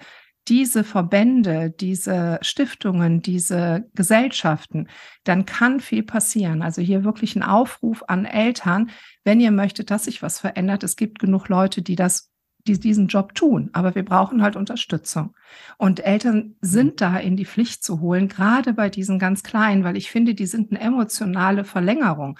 [0.48, 4.88] diese Verbände, diese Stiftungen, diese Gesellschaften,
[5.24, 6.62] dann kann viel passieren.
[6.62, 8.90] Also hier wirklich ein Aufruf an Eltern,
[9.24, 10.82] wenn ihr möchtet, dass sich was verändert.
[10.82, 12.29] Es gibt genug Leute, die das
[12.70, 13.70] die diesen Job tun.
[13.72, 15.34] Aber wir brauchen halt Unterstützung.
[15.76, 16.96] Und Eltern sind mhm.
[16.96, 20.46] da in die Pflicht zu holen, gerade bei diesen ganz Kleinen, weil ich finde, die
[20.46, 22.38] sind eine emotionale Verlängerung.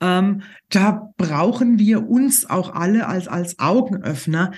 [0.00, 4.52] Ähm, da brauchen wir uns auch alle als, als Augenöffner,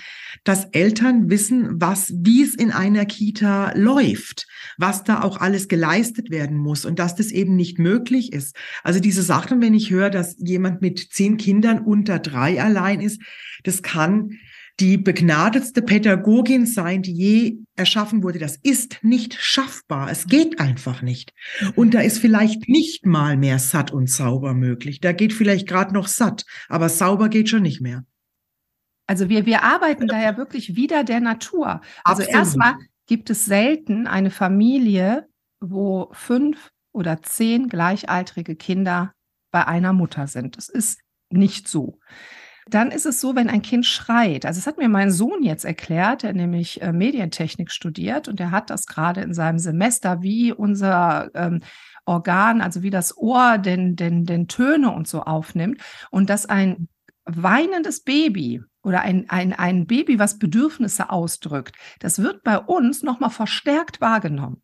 [0.45, 4.47] dass Eltern wissen, was, wie es in einer Kita läuft,
[4.79, 8.57] was da auch alles geleistet werden muss und dass das eben nicht möglich ist.
[8.83, 13.21] Also diese Sachen, wenn ich höre, dass jemand mit zehn Kindern unter drei allein ist,
[13.63, 14.39] das kann
[14.81, 18.39] die begnadetste Pädagogin sein, die je erschaffen wurde.
[18.39, 20.11] Das ist nicht schaffbar.
[20.11, 21.33] Es geht einfach nicht.
[21.77, 25.01] Und da ist vielleicht nicht mal mehr satt und sauber möglich.
[25.01, 28.05] Da geht vielleicht gerade noch satt, aber sauber geht schon nicht mehr.
[29.07, 31.81] Also wir, wir arbeiten da ja wirklich wieder der Natur.
[32.05, 32.35] Also Absolut.
[32.35, 32.75] erstmal
[33.07, 35.29] gibt es selten eine Familie,
[35.61, 39.13] wo fünf oder zehn gleichaltrige Kinder
[39.53, 40.57] bei einer Mutter sind.
[40.57, 41.99] Das ist nicht so.
[42.69, 44.45] Dann ist es so, wenn ein Kind schreit.
[44.45, 48.51] Also es hat mir mein Sohn jetzt erklärt, der nämlich äh, Medientechnik studiert und der
[48.51, 51.61] hat das gerade in seinem Semester, wie unser ähm,
[52.07, 56.89] Organ, also wie das Ohr den, den, den Töne und so aufnimmt und dass ein
[57.25, 63.31] weinendes Baby oder ein, ein, ein Baby, was Bedürfnisse ausdrückt, das wird bei uns nochmal
[63.31, 64.63] verstärkt wahrgenommen.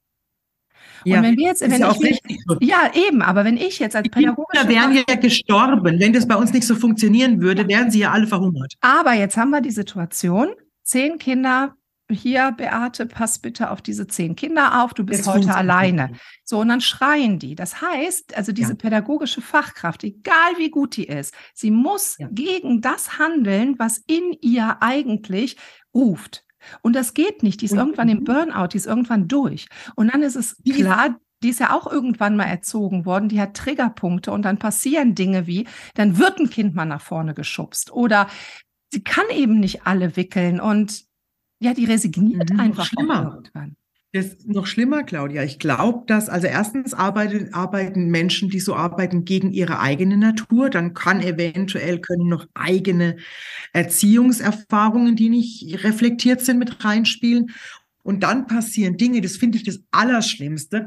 [1.04, 2.20] Ja, und wenn wir jetzt, wenn ja, ich,
[2.60, 4.60] ja, eben, aber wenn ich jetzt als Pädagogin.
[4.62, 5.98] Die wären ja gestorben.
[5.98, 8.74] Wenn das bei uns nicht so funktionieren würde, wären sie ja alle verhungert.
[8.80, 10.48] Aber jetzt haben wir die Situation,
[10.82, 11.74] zehn Kinder,
[12.12, 16.12] hier, Beate, pass bitte auf diese zehn Kinder auf, du bist heute alleine.
[16.44, 17.54] So, und dann schreien die.
[17.54, 18.76] Das heißt, also diese ja.
[18.76, 22.28] pädagogische Fachkraft, egal wie gut die ist, sie muss ja.
[22.30, 25.56] gegen das handeln, was in ihr eigentlich
[25.94, 26.44] ruft.
[26.82, 27.60] Und das geht nicht.
[27.60, 29.66] Die ist irgendwann im Burnout, die ist irgendwann durch.
[29.94, 33.54] Und dann ist es klar, die ist ja auch irgendwann mal erzogen worden, die hat
[33.54, 38.28] Triggerpunkte und dann passieren Dinge wie, dann wird ein Kind mal nach vorne geschubst oder
[38.92, 41.04] sie kann eben nicht alle wickeln und
[41.60, 43.32] ja, die resigniert mhm, einfach schlimmer.
[43.34, 43.76] irgendwann.
[44.14, 45.42] Das ist noch schlimmer, Claudia.
[45.42, 50.68] Ich glaube, dass, also erstens arbeiten, arbeiten Menschen, die so arbeiten, gegen ihre eigene Natur.
[50.68, 53.16] Dann kann eventuell, können noch eigene
[53.72, 57.52] Erziehungserfahrungen, die nicht reflektiert sind, mit reinspielen.
[58.02, 60.86] Und dann passieren Dinge, das finde ich das Allerschlimmste,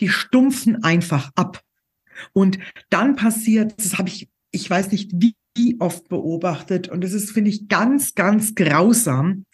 [0.00, 1.60] die stumpfen einfach ab.
[2.32, 2.58] Und
[2.90, 5.12] dann passiert, das habe ich, ich weiß nicht
[5.56, 9.44] wie oft beobachtet, und das ist, finde ich, ganz, ganz grausam,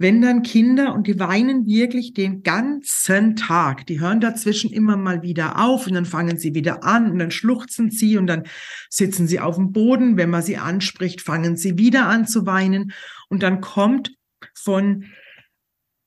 [0.00, 5.20] wenn dann Kinder, und die weinen wirklich den ganzen Tag, die hören dazwischen immer mal
[5.20, 8.44] wieder auf und dann fangen sie wieder an und dann schluchzen sie und dann
[8.88, 10.16] sitzen sie auf dem Boden.
[10.16, 12.92] Wenn man sie anspricht, fangen sie wieder an zu weinen.
[13.28, 14.14] Und dann kommt
[14.54, 15.04] von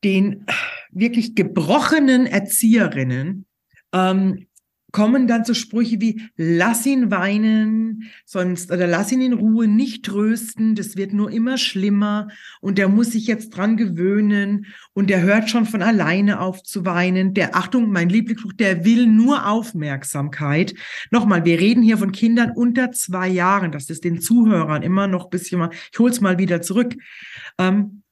[0.03, 0.47] den
[0.89, 3.45] wirklich gebrochenen Erzieherinnen
[3.93, 4.47] ähm,
[4.93, 10.05] kommen dann so Sprüche wie, lass ihn weinen, sonst, oder lass ihn in Ruhe, nicht
[10.05, 12.27] trösten, das wird nur immer schlimmer
[12.61, 16.85] und der muss sich jetzt dran gewöhnen und der hört schon von alleine auf zu
[16.85, 17.33] weinen.
[17.33, 20.75] Der, Achtung, mein Lieblingsspruch, der will nur Aufmerksamkeit.
[21.09, 25.25] Nochmal, wir reden hier von Kindern unter zwei Jahren, das ist den Zuhörern immer noch
[25.25, 26.93] ein bisschen mal, ich hol's mal wieder zurück.
[27.57, 28.02] Ähm,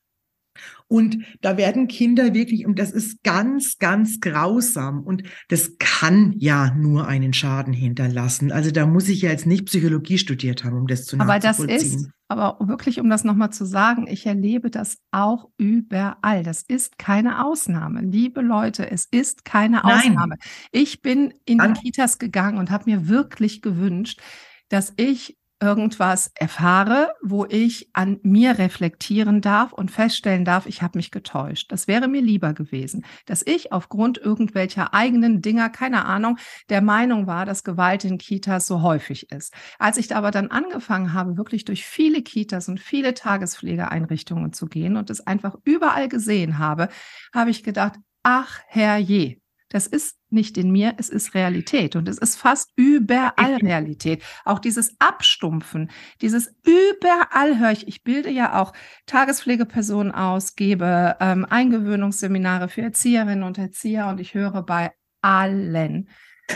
[0.91, 5.01] und da werden Kinder wirklich, und das ist ganz, ganz grausam.
[5.03, 8.51] Und das kann ja nur einen Schaden hinterlassen.
[8.51, 11.59] Also da muss ich ja jetzt nicht Psychologie studiert haben, um das zu Aber das
[11.59, 16.43] ist, aber wirklich, um das nochmal zu sagen, ich erlebe das auch überall.
[16.43, 18.01] Das ist keine Ausnahme.
[18.01, 20.35] Liebe Leute, es ist keine Ausnahme.
[20.35, 20.49] Nein.
[20.73, 24.19] Ich bin in die Kitas gegangen und habe mir wirklich gewünscht,
[24.67, 30.97] dass ich irgendwas erfahre, wo ich an mir reflektieren darf und feststellen darf, ich habe
[30.97, 31.71] mich getäuscht.
[31.71, 36.37] Das wäre mir lieber gewesen, dass ich aufgrund irgendwelcher eigenen Dinger, keine Ahnung,
[36.69, 39.53] der Meinung war, dass Gewalt in Kitas so häufig ist.
[39.77, 44.97] Als ich aber dann angefangen habe, wirklich durch viele Kitas und viele Tagespflegeeinrichtungen zu gehen
[44.97, 46.89] und es einfach überall gesehen habe,
[47.33, 47.93] habe ich gedacht,
[48.23, 49.40] ach herrje,
[49.71, 54.21] das ist nicht in mir, es ist Realität und es ist fast überall Realität.
[54.43, 55.89] Auch dieses Abstumpfen,
[56.21, 57.87] dieses überall höre ich.
[57.87, 58.73] Ich bilde ja auch
[59.05, 66.09] Tagespflegepersonen aus, gebe ähm, Eingewöhnungsseminare für Erzieherinnen und Erzieher und ich höre bei allen,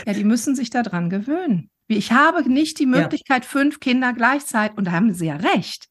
[0.06, 1.70] ja, die müssen sich daran gewöhnen.
[1.88, 3.48] Ich habe nicht die Möglichkeit, ja.
[3.48, 5.88] fünf Kinder gleichzeitig, und da haben sie ja recht.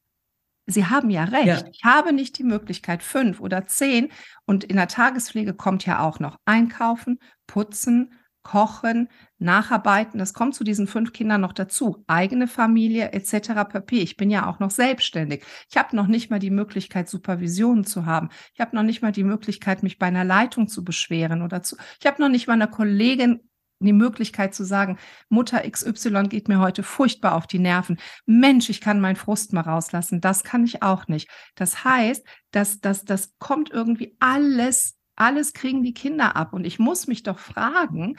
[0.66, 1.46] Sie haben ja recht.
[1.46, 1.62] Ja.
[1.72, 4.10] Ich habe nicht die Möglichkeit, fünf oder zehn.
[4.44, 10.18] Und in der Tagespflege kommt ja auch noch Einkaufen, Putzen, Kochen, Nacharbeiten.
[10.18, 12.04] Das kommt zu diesen fünf Kindern noch dazu.
[12.06, 13.64] Eigene Familie etc.
[13.68, 13.98] pp.
[13.98, 15.44] Ich bin ja auch noch selbstständig.
[15.68, 18.28] Ich habe noch nicht mal die Möglichkeit, Supervisionen zu haben.
[18.54, 21.76] Ich habe noch nicht mal die Möglichkeit, mich bei einer Leitung zu beschweren oder zu.
[21.98, 23.40] Ich habe noch nicht mal eine Kollegin
[23.80, 27.98] die Möglichkeit zu sagen, Mutter XY geht mir heute furchtbar auf die Nerven.
[28.24, 30.20] Mensch, ich kann meinen Frust mal rauslassen.
[30.20, 31.28] Das kann ich auch nicht.
[31.54, 36.52] Das heißt, dass das, das kommt irgendwie alles, alles kriegen die Kinder ab.
[36.52, 38.16] Und ich muss mich doch fragen,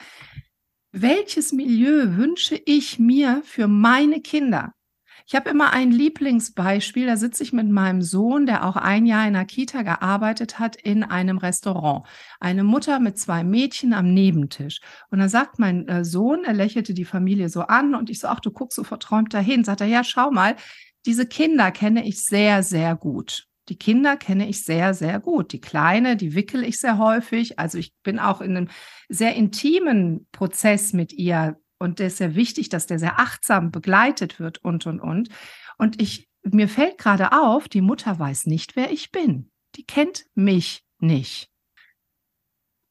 [0.92, 4.72] welches Milieu wünsche ich mir für meine Kinder?
[5.30, 9.28] Ich habe immer ein Lieblingsbeispiel, da sitze ich mit meinem Sohn, der auch ein Jahr
[9.28, 12.06] in einer Kita gearbeitet hat, in einem Restaurant.
[12.40, 14.80] Eine Mutter mit zwei Mädchen am Nebentisch.
[15.10, 18.28] Und da sagt mein äh, Sohn, er lächelte die Familie so an und ich so,
[18.28, 19.64] ach, du guckst so verträumt dahin.
[19.64, 20.56] Sagt er, ja, schau mal,
[21.04, 23.44] diese Kinder kenne ich sehr, sehr gut.
[23.68, 25.52] Die Kinder kenne ich sehr, sehr gut.
[25.52, 27.58] Die Kleine, die wickel ich sehr häufig.
[27.58, 28.68] Also ich bin auch in einem
[29.10, 34.40] sehr intimen Prozess mit ihr und der ist sehr wichtig, dass der sehr achtsam begleitet
[34.40, 35.28] wird und, und, und.
[35.78, 39.50] Und ich, mir fällt gerade auf, die Mutter weiß nicht, wer ich bin.
[39.76, 41.50] Die kennt mich nicht.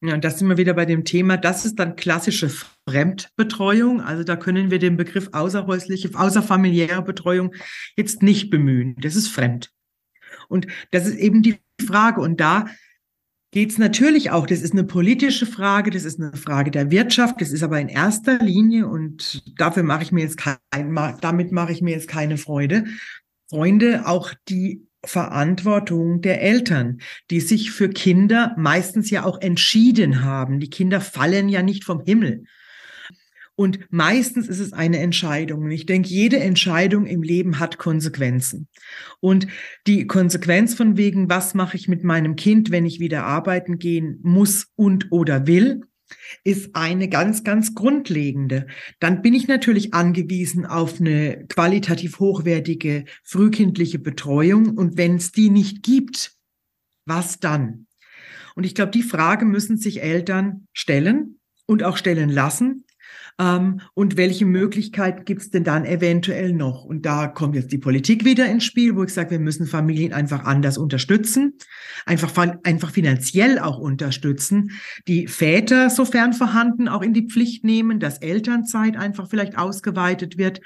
[0.01, 2.51] Ja, und das sind wir wieder bei dem Thema, das ist dann klassische
[2.87, 3.99] Fremdbetreuung.
[3.99, 7.55] Also da können wir den Begriff außerhäusliche, außerfamiliäre Betreuung
[7.95, 8.95] jetzt nicht bemühen.
[8.99, 9.71] Das ist fremd.
[10.49, 12.21] Und das ist eben die Frage.
[12.21, 12.67] Und da
[13.51, 17.41] geht es natürlich auch, das ist eine politische Frage, das ist eine Frage der Wirtschaft,
[17.41, 20.57] das ist aber in erster Linie, und dafür mache ich mir jetzt kein,
[21.21, 22.85] damit mache ich mir jetzt keine Freude,
[23.49, 26.99] Freunde, auch die Verantwortung der Eltern,
[27.31, 30.59] die sich für Kinder meistens ja auch entschieden haben.
[30.59, 32.43] Die Kinder fallen ja nicht vom Himmel.
[33.59, 35.63] Und meistens ist es eine Entscheidung.
[35.63, 38.67] Und ich denke, jede Entscheidung im Leben hat Konsequenzen.
[39.19, 39.47] Und
[39.87, 44.19] die Konsequenz von wegen, was mache ich mit meinem Kind, wenn ich wieder arbeiten gehen
[44.21, 45.81] muss und oder will,
[46.43, 48.67] ist eine ganz, ganz grundlegende.
[48.99, 54.77] Dann bin ich natürlich angewiesen auf eine qualitativ hochwertige frühkindliche Betreuung.
[54.77, 56.33] Und wenn es die nicht gibt,
[57.05, 57.87] was dann?
[58.55, 62.83] Und ich glaube, die Frage müssen sich Eltern stellen und auch stellen lassen
[63.39, 66.83] ähm, und welche Möglichkeiten gibt es denn dann eventuell noch?
[66.83, 70.11] Und da kommt jetzt die Politik wieder ins Spiel, wo ich sage, wir müssen Familien
[70.13, 71.53] einfach anders unterstützen,
[72.05, 74.71] einfach, einfach finanziell auch unterstützen,
[75.07, 80.61] die Väter, sofern vorhanden, auch in die Pflicht nehmen, dass Elternzeit einfach vielleicht ausgeweitet wird.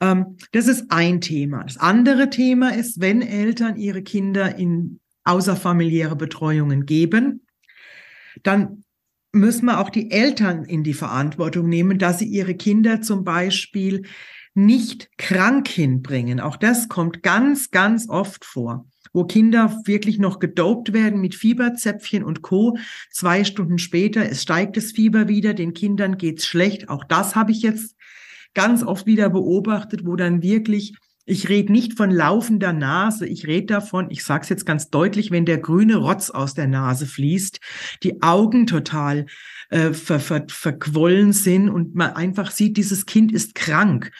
[0.00, 1.64] Ähm, das ist ein Thema.
[1.64, 7.46] Das andere Thema ist, wenn Eltern ihre Kinder in außerfamiliäre Betreuungen geben,
[8.42, 8.83] dann
[9.34, 14.02] müssen wir auch die Eltern in die Verantwortung nehmen, dass sie ihre Kinder zum Beispiel
[14.54, 16.40] nicht krank hinbringen.
[16.40, 22.22] Auch das kommt ganz, ganz oft vor, wo Kinder wirklich noch gedopt werden mit Fieberzäpfchen
[22.22, 22.76] und Co.
[23.10, 26.88] Zwei Stunden später, es steigt das Fieber wieder, den Kindern geht's schlecht.
[26.88, 27.96] Auch das habe ich jetzt
[28.54, 30.94] ganz oft wieder beobachtet, wo dann wirklich
[31.26, 35.30] ich rede nicht von laufender Nase, ich rede davon, ich sage es jetzt ganz deutlich,
[35.30, 37.60] wenn der grüne Rotz aus der Nase fließt,
[38.02, 39.26] die Augen total
[39.70, 44.12] äh, ver, ver, verquollen sind und man einfach sieht, dieses Kind ist krank.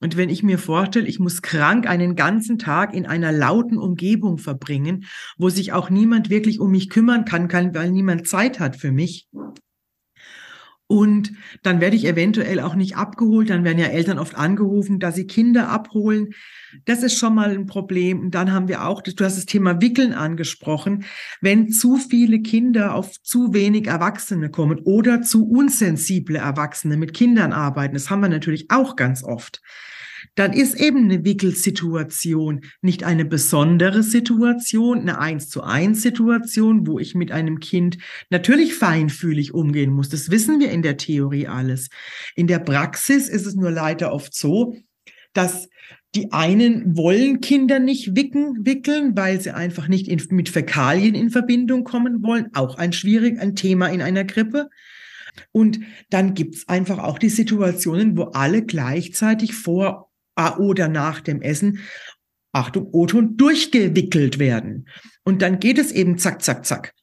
[0.00, 4.38] Und wenn ich mir vorstelle, ich muss krank einen ganzen Tag in einer lauten Umgebung
[4.38, 5.06] verbringen,
[5.38, 8.92] wo sich auch niemand wirklich um mich kümmern kann, kann weil niemand Zeit hat für
[8.92, 9.28] mich,
[10.94, 11.32] und
[11.64, 13.50] dann werde ich eventuell auch nicht abgeholt.
[13.50, 16.34] Dann werden ja Eltern oft angerufen, dass sie Kinder abholen.
[16.84, 18.20] Das ist schon mal ein Problem.
[18.20, 21.04] Und dann haben wir auch, du hast das Thema Wickeln angesprochen.
[21.40, 27.52] Wenn zu viele Kinder auf zu wenig Erwachsene kommen oder zu unsensible Erwachsene mit Kindern
[27.52, 29.62] arbeiten, das haben wir natürlich auch ganz oft
[30.34, 36.98] dann ist eben eine Wickelsituation nicht eine besondere Situation, eine eins zu eins Situation, wo
[36.98, 37.98] ich mit einem Kind
[38.30, 40.08] natürlich feinfühlig umgehen muss.
[40.08, 41.88] Das wissen wir in der Theorie alles.
[42.34, 44.76] In der Praxis ist es nur leider oft so,
[45.32, 45.68] dass
[46.14, 51.30] die einen wollen Kinder nicht wicken, wickeln, weil sie einfach nicht in, mit Fäkalien in
[51.30, 52.50] Verbindung kommen wollen.
[52.54, 54.70] Auch ein schwierig, ein Thema in einer Krippe.
[55.50, 60.03] Und dann gibt's einfach auch die Situationen, wo alle gleichzeitig vor
[60.58, 61.80] oder nach dem Essen,
[62.52, 64.88] Achtung, O-Ton, durchgewickelt werden.
[65.24, 66.94] Und dann geht es eben zack, zack, zack.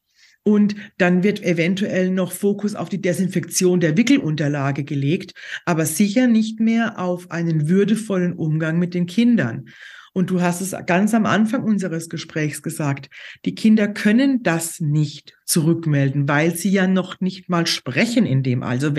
[0.44, 6.58] Und dann wird eventuell noch Fokus auf die Desinfektion der Wickelunterlage gelegt, aber sicher nicht
[6.58, 9.66] mehr auf einen würdevollen Umgang mit den Kindern.
[10.14, 13.08] Und du hast es ganz am Anfang unseres Gesprächs gesagt,
[13.44, 18.62] die Kinder können das nicht zurückmelden, weil sie ja noch nicht mal sprechen in dem,
[18.62, 18.92] also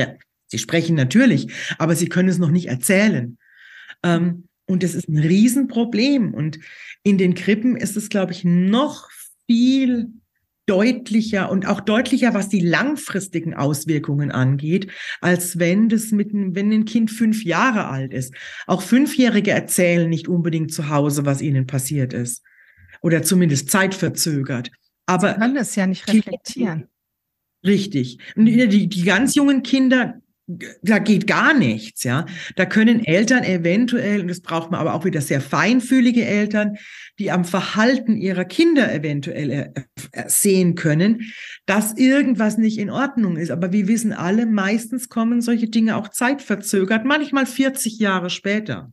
[0.48, 3.38] sie sprechen natürlich, aber sie können es noch nicht erzählen.
[4.04, 6.34] Ähm, und das ist ein Riesenproblem.
[6.34, 6.60] Und
[7.04, 9.10] in den Krippen ist es, glaube ich, noch
[9.48, 10.10] viel
[10.66, 14.90] deutlicher und auch deutlicher, was die langfristigen Auswirkungen angeht,
[15.20, 18.34] als wenn das mit, wenn ein Kind fünf Jahre alt ist.
[18.66, 22.44] Auch Fünfjährige erzählen nicht unbedingt zu Hause, was ihnen passiert ist.
[23.02, 24.72] Oder zumindest zeitverzögert.
[25.06, 26.88] Aber Sie können es ja nicht reflektieren.
[27.66, 28.20] Richtig.
[28.36, 32.26] Die, die ganz jungen Kinder da geht gar nichts, ja.
[32.56, 36.76] Da können Eltern eventuell, und das braucht man aber auch wieder sehr feinfühlige Eltern,
[37.18, 39.74] die am Verhalten ihrer Kinder eventuell
[40.28, 41.32] sehen können,
[41.66, 43.52] dass irgendwas nicht in Ordnung ist.
[43.52, 48.92] Aber wir wissen alle, meistens kommen solche Dinge auch zeitverzögert, manchmal 40 Jahre später.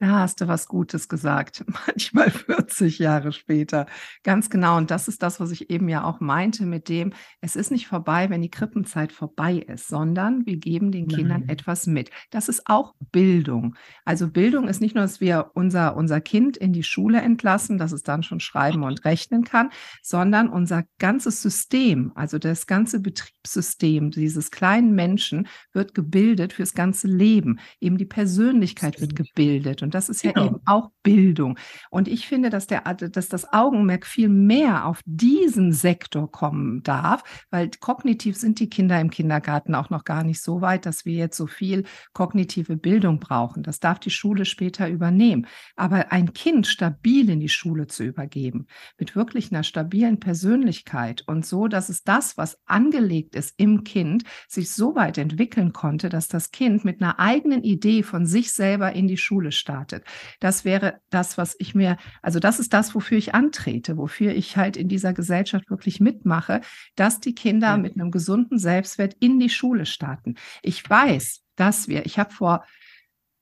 [0.00, 1.64] Da hast du was Gutes gesagt.
[1.86, 3.86] Manchmal 40 Jahre später.
[4.22, 4.76] Ganz genau.
[4.76, 7.88] Und das ist das, was ich eben ja auch meinte mit dem, es ist nicht
[7.88, 11.48] vorbei, wenn die Krippenzeit vorbei ist, sondern wir geben den Kindern Nein.
[11.48, 12.10] etwas mit.
[12.30, 13.74] Das ist auch Bildung.
[14.04, 17.90] Also Bildung ist nicht nur, dass wir unser, unser Kind in die Schule entlassen, dass
[17.90, 19.70] es dann schon schreiben und rechnen kann,
[20.02, 27.08] sondern unser ganzes System, also das ganze Betriebssystem dieses kleinen Menschen wird gebildet fürs ganze
[27.08, 27.58] Leben.
[27.80, 29.82] Eben die Persönlichkeit wird gebildet.
[29.88, 30.38] Und das ist genau.
[30.38, 31.58] ja eben auch Bildung.
[31.88, 37.46] Und ich finde, dass, der, dass das Augenmerk viel mehr auf diesen Sektor kommen darf,
[37.50, 41.14] weil kognitiv sind die Kinder im Kindergarten auch noch gar nicht so weit, dass wir
[41.14, 43.62] jetzt so viel kognitive Bildung brauchen.
[43.62, 45.46] Das darf die Schule später übernehmen.
[45.74, 48.66] Aber ein Kind stabil in die Schule zu übergeben,
[48.98, 54.24] mit wirklich einer stabilen Persönlichkeit und so, dass es das, was angelegt ist im Kind,
[54.48, 58.92] sich so weit entwickeln konnte, dass das Kind mit einer eigenen Idee von sich selber
[58.92, 60.04] in die Schule startet startet.
[60.40, 64.56] Das wäre das, was ich mir, also das ist das, wofür ich antrete, wofür ich
[64.56, 66.60] halt in dieser Gesellschaft wirklich mitmache,
[66.96, 67.76] dass die Kinder ja.
[67.76, 70.34] mit einem gesunden Selbstwert in die Schule starten.
[70.62, 72.64] Ich weiß, dass wir, ich habe vor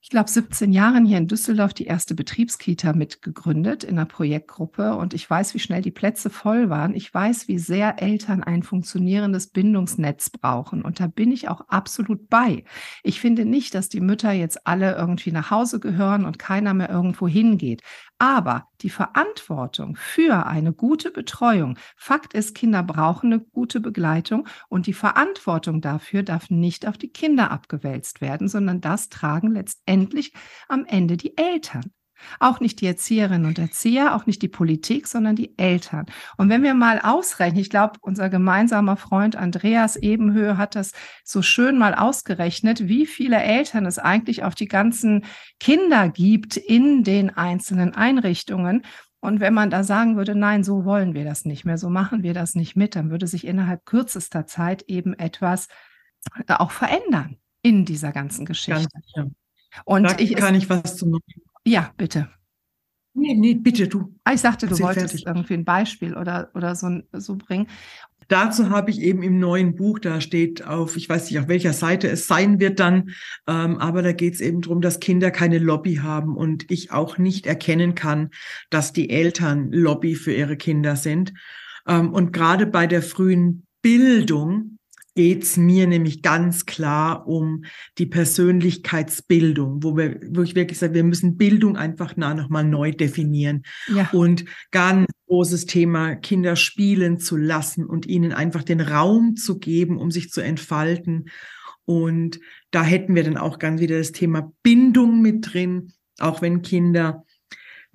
[0.07, 5.15] ich glaube, 17 Jahren hier in Düsseldorf die erste Betriebskita mitgegründet in einer Projektgruppe und
[5.15, 6.95] ich weiß, wie schnell die Plätze voll waren.
[6.95, 12.31] Ich weiß, wie sehr Eltern ein funktionierendes Bindungsnetz brauchen und da bin ich auch absolut
[12.31, 12.63] bei.
[13.03, 16.89] Ich finde nicht, dass die Mütter jetzt alle irgendwie nach Hause gehören und keiner mehr
[16.89, 17.83] irgendwo hingeht.
[18.19, 24.87] Aber die Verantwortung für eine gute Betreuung, Fakt ist, Kinder brauchen eine gute Begleitung und
[24.87, 30.33] die Verantwortung dafür darf nicht auf die Kinder abgewälzt werden, sondern das tragen letztendlich
[30.69, 31.93] am Ende die Eltern.
[32.41, 36.07] Auch nicht die Erzieherinnen und Erzieher, auch nicht die Politik, sondern die Eltern.
[36.37, 40.93] Und wenn wir mal ausrechnen, ich glaube, unser gemeinsamer Freund Andreas Ebenhöhe hat das
[41.25, 45.25] so schön mal ausgerechnet, wie viele Eltern es eigentlich auf die ganzen
[45.61, 48.83] Kinder gibt in den einzelnen Einrichtungen.
[49.21, 52.23] Und wenn man da sagen würde, nein, so wollen wir das nicht mehr, so machen
[52.23, 55.69] wir das nicht mit, dann würde sich innerhalb kürzester Zeit eben etwas
[56.49, 58.89] auch verändern in dieser ganzen Geschichte.
[59.15, 59.27] Ja,
[59.85, 61.07] Und da ich, kann ich was zu
[61.67, 62.31] ja, bitte.
[63.15, 64.15] Nee, nee, bitte, du.
[64.25, 65.27] Ah, ich sagte, du wolltest fertig.
[65.27, 67.67] irgendwie ein Beispiel oder, oder so, so bringen.
[68.29, 71.73] Dazu habe ich eben im neuen Buch, da steht auf, ich weiß nicht, auf welcher
[71.73, 73.11] Seite es sein wird dann,
[73.47, 77.19] ähm, aber da geht es eben darum, dass Kinder keine Lobby haben und ich auch
[77.19, 78.31] nicht erkennen kann,
[78.69, 81.33] dass die Eltern Lobby für ihre Kinder sind.
[81.87, 84.79] Ähm, und gerade bei der frühen Bildung
[85.17, 87.65] geht's mir nämlich ganz klar um
[87.99, 92.93] die Persönlichkeitsbildung, wo wir, wo ich wirklich sage, wir müssen Bildung einfach nah nochmal neu
[92.93, 93.63] definieren.
[93.93, 94.09] Ja.
[94.13, 99.97] Und ganz großes Thema, Kinder spielen zu lassen und ihnen einfach den Raum zu geben,
[99.99, 101.31] um sich zu entfalten.
[101.87, 102.39] Und
[102.71, 107.25] da hätten wir dann auch ganz wieder das Thema Bindung mit drin, auch wenn Kinder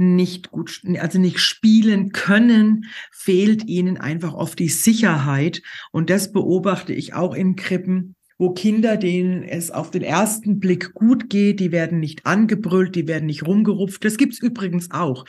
[0.02, 5.62] nicht gut, also nicht spielen können, fehlt ihnen einfach oft die Sicherheit.
[5.92, 10.94] Und das beobachte ich auch in Krippen, wo Kinder, denen es auf den ersten Blick
[10.94, 14.04] gut geht, die werden nicht angebrüllt, die werden nicht rumgerupft.
[14.04, 15.26] Das gibt's übrigens auch.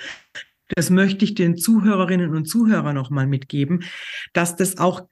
[0.75, 3.85] Das möchte ich den Zuhörerinnen und Zuhörern nochmal mitgeben,
[4.33, 5.03] dass das auch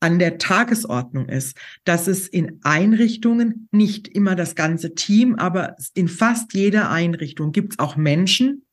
[0.00, 6.08] an der Tagesordnung ist, dass es in Einrichtungen, nicht immer das ganze Team, aber in
[6.08, 8.64] fast jeder Einrichtung gibt es auch Menschen,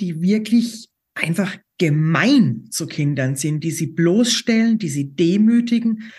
[0.00, 6.10] die wirklich einfach gemein zu Kindern sind, die sie bloßstellen, die sie demütigen,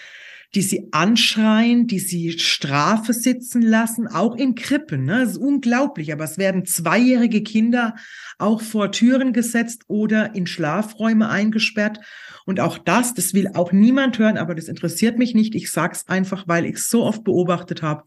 [0.53, 5.05] die sie anschreien, die sie Strafe sitzen lassen, auch in Krippen.
[5.05, 5.19] Ne?
[5.19, 7.95] Das ist unglaublich, aber es werden zweijährige Kinder
[8.38, 11.99] auch vor Türen gesetzt oder in Schlafräume eingesperrt.
[12.45, 15.55] Und auch das, das will auch niemand hören, aber das interessiert mich nicht.
[15.55, 18.03] Ich sag's einfach, weil ich es so oft beobachtet habe.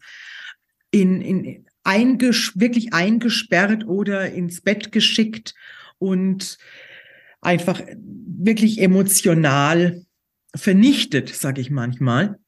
[0.91, 5.53] In, in, einges wirklich eingesperrt oder ins Bett geschickt
[5.97, 6.57] und
[7.41, 10.05] einfach wirklich emotional
[10.55, 12.39] vernichtet, sage ich manchmal.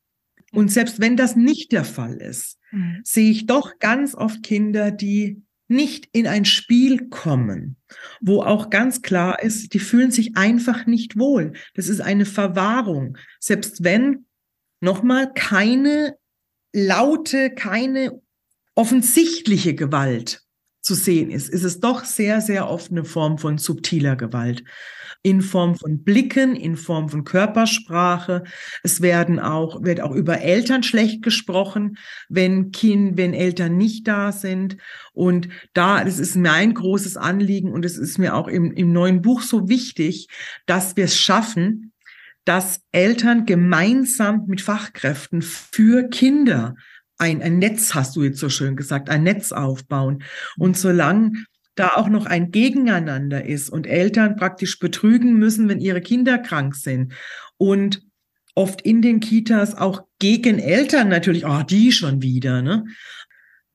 [0.54, 3.02] Und selbst wenn das nicht der Fall ist, mhm.
[3.04, 7.76] sehe ich doch ganz oft Kinder, die nicht in ein Spiel kommen,
[8.22, 11.54] wo auch ganz klar ist, die fühlen sich einfach nicht wohl.
[11.74, 13.18] Das ist eine Verwahrung.
[13.40, 14.26] Selbst wenn
[14.80, 16.16] nochmal keine
[16.74, 18.22] laute, keine
[18.78, 20.44] offensichtliche Gewalt
[20.82, 24.64] zu sehen ist, ist es doch sehr, sehr oft eine Form von subtiler Gewalt.
[25.24, 28.44] In Form von Blicken, in Form von Körpersprache.
[28.84, 31.98] Es werden auch, wird auch über Eltern schlecht gesprochen,
[32.30, 34.78] wenn Kind, wenn Eltern nicht da sind.
[35.12, 39.24] Und da, das ist mein großes Anliegen und es ist mir auch im, im neuen
[39.24, 40.28] Buch so wichtig,
[40.68, 41.94] dass wir es schaffen,
[42.46, 46.76] dass Eltern gemeinsam mit Fachkräften für Kinder
[47.18, 50.24] ein, ein Netz, hast du jetzt so schön gesagt, ein Netz aufbauen.
[50.58, 51.34] Und solange
[51.76, 56.76] da auch noch ein Gegeneinander ist und Eltern praktisch betrügen müssen, wenn ihre Kinder krank
[56.76, 57.14] sind
[57.58, 58.02] und
[58.56, 62.86] oft in den Kitas auch gegen Eltern natürlich, oh, die schon wieder, ne?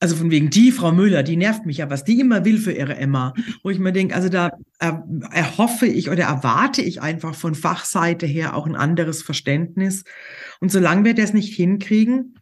[0.01, 2.73] Also von wegen die Frau Müller, die nervt mich ja, was die immer will für
[2.73, 3.33] ihre Emma.
[3.63, 8.53] Wo ich mir denke, also da erhoffe ich oder erwarte ich einfach von Fachseite her
[8.53, 10.03] auch ein anderes Verständnis.
[10.59, 12.35] Und solange wir das nicht hinkriegen,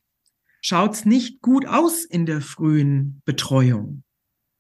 [0.62, 4.04] schaut es nicht gut aus in der frühen Betreuung.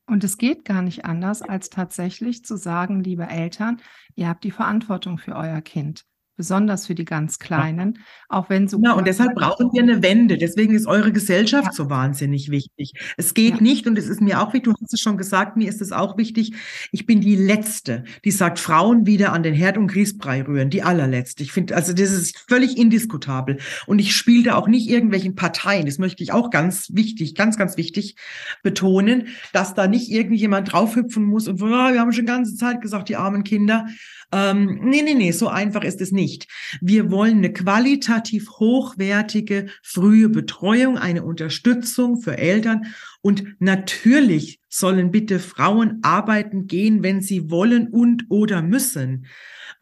[0.07, 3.81] Und es geht gar nicht anders, als tatsächlich zu sagen, liebe Eltern,
[4.15, 6.05] ihr habt die Verantwortung für euer Kind
[6.35, 8.01] besonders für die ganz Kleinen, ja.
[8.29, 8.79] auch wenn so.
[8.83, 10.37] Ja, und deshalb brauchen wir eine Wende.
[10.37, 11.73] Deswegen ist eure Gesellschaft ja.
[11.73, 12.93] so wahnsinnig wichtig.
[13.17, 13.61] Es geht ja.
[13.61, 15.91] nicht, und es ist mir auch wichtig, du hast es schon gesagt, mir ist es
[15.91, 16.53] auch wichtig,
[16.91, 20.83] ich bin die Letzte, die sagt, Frauen wieder an den Herd und Grießbrei rühren, die
[20.83, 21.43] allerletzte.
[21.43, 23.57] Ich finde, also das ist völlig indiskutabel.
[23.85, 25.85] Und ich spiele da auch nicht irgendwelchen Parteien.
[25.85, 28.15] Das möchte ich auch ganz wichtig, ganz, ganz wichtig
[28.63, 33.09] betonen, dass da nicht irgendjemand draufhüpfen muss und, oh, wir haben schon ganze Zeit gesagt,
[33.09, 33.85] die armen Kinder.
[34.31, 36.47] Ähm, nee, nee, nee, so einfach ist es nicht.
[36.79, 42.85] Wir wollen eine qualitativ hochwertige frühe Betreuung, eine Unterstützung für Eltern.
[43.21, 49.25] Und natürlich sollen bitte Frauen arbeiten gehen, wenn sie wollen und oder müssen.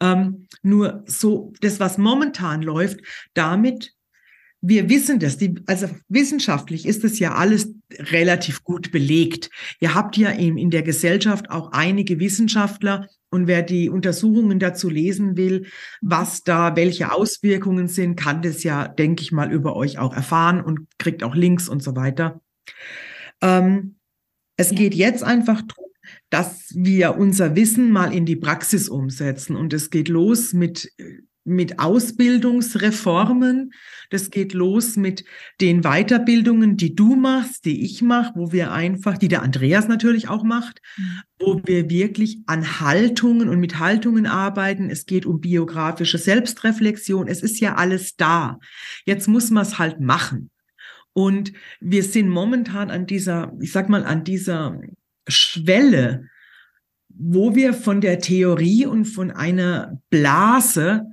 [0.00, 3.00] Ähm, nur so, das, was momentan läuft,
[3.34, 3.94] damit
[4.62, 9.48] wir wissen das, die, also wissenschaftlich ist es ja alles relativ gut belegt.
[9.80, 14.88] Ihr habt ja in, in der Gesellschaft auch einige Wissenschaftler, und wer die Untersuchungen dazu
[14.88, 15.66] lesen will,
[16.00, 20.62] was da, welche Auswirkungen sind, kann das ja, denke ich mal, über euch auch erfahren
[20.62, 22.40] und kriegt auch Links und so weiter.
[23.40, 23.96] Ähm,
[24.56, 25.90] es geht jetzt einfach darum,
[26.28, 29.56] dass wir unser Wissen mal in die Praxis umsetzen.
[29.56, 30.92] Und es geht los mit
[31.50, 33.72] mit Ausbildungsreformen.
[34.08, 35.24] Das geht los mit
[35.60, 40.28] den Weiterbildungen, die du machst, die ich mache, wo wir einfach, die der Andreas natürlich
[40.28, 41.20] auch macht, mhm.
[41.38, 44.90] wo wir wirklich an Haltungen und mit Haltungen arbeiten.
[44.90, 47.28] Es geht um biografische Selbstreflexion.
[47.28, 48.58] Es ist ja alles da.
[49.04, 50.50] Jetzt muss man es halt machen.
[51.12, 54.80] Und wir sind momentan an dieser, ich sag mal, an dieser
[55.26, 56.28] Schwelle,
[57.08, 61.06] wo wir von der Theorie und von einer Blase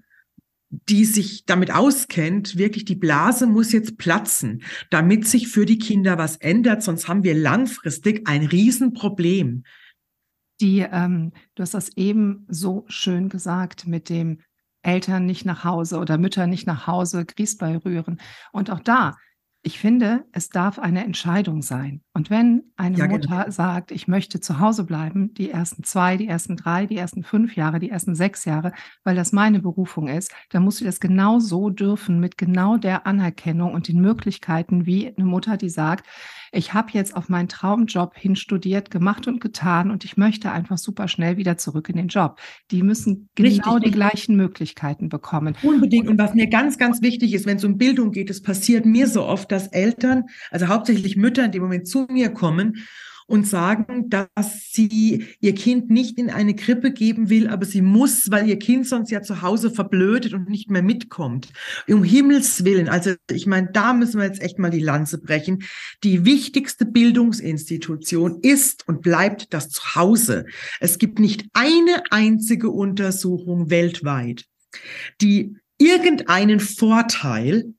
[0.69, 6.17] die sich damit auskennt, wirklich die Blase muss jetzt platzen, damit sich für die Kinder
[6.17, 9.63] was ändert, sonst haben wir langfristig ein Riesenproblem.
[10.59, 14.39] Die, ähm, du hast das eben so schön gesagt mit dem
[14.81, 18.19] Eltern nicht nach Hause oder Mütter nicht nach Hause Grießball rühren.
[18.51, 19.15] Und auch da
[19.67, 21.99] ich finde, es darf eine Entscheidung sein.
[22.13, 23.51] Und wenn eine ja, Mutter genau.
[23.51, 27.57] sagt, ich möchte zu Hause bleiben, die ersten zwei, die ersten drei, die ersten fünf
[27.57, 28.71] Jahre, die ersten sechs Jahre,
[29.03, 33.05] weil das meine Berufung ist, dann muss sie das genau so dürfen, mit genau der
[33.05, 36.07] Anerkennung und den Möglichkeiten, wie eine Mutter, die sagt,
[36.51, 41.07] ich habe jetzt auf meinen Traumjob hinstudiert, gemacht und getan und ich möchte einfach super
[41.07, 42.39] schnell wieder zurück in den Job.
[42.71, 43.83] Die müssen genau Richtig.
[43.83, 45.55] die gleichen Möglichkeiten bekommen.
[45.63, 46.07] Unbedingt.
[46.07, 49.07] Und was mir ganz, ganz wichtig ist, wenn es um Bildung geht, es passiert mir
[49.07, 52.87] so oft, dass Eltern, also hauptsächlich Mütter in dem Moment zu mir kommen
[53.27, 58.31] und sagen, dass sie ihr Kind nicht in eine Krippe geben will, aber sie muss,
[58.31, 61.51] weil ihr Kind sonst ja zu Hause verblödet und nicht mehr mitkommt.
[61.87, 62.87] Um Himmels Willen.
[62.87, 65.63] Also ich meine, da müssen wir jetzt echt mal die Lanze brechen.
[66.03, 70.45] Die wichtigste Bildungsinstitution ist und bleibt das Zuhause.
[70.79, 74.45] Es gibt nicht eine einzige Untersuchung weltweit,
[75.21, 77.73] die irgendeinen Vorteil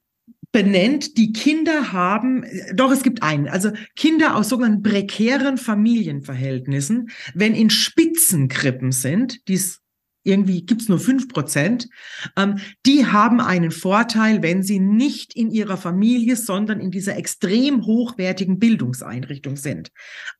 [0.52, 2.44] benennt, die Kinder haben,
[2.74, 9.54] doch es gibt einen, also Kinder aus sogenannten prekären Familienverhältnissen, wenn in Spitzenkrippen sind, die
[9.54, 9.80] es
[10.24, 11.88] irgendwie gibt's nur fünf Prozent,
[12.36, 17.86] ähm, die haben einen Vorteil, wenn sie nicht in ihrer Familie, sondern in dieser extrem
[17.86, 19.90] hochwertigen Bildungseinrichtung sind.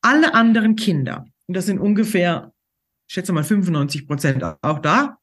[0.03, 2.53] Alle anderen Kinder, und das sind ungefähr,
[3.09, 5.19] ich schätze mal 95 Prozent auch da,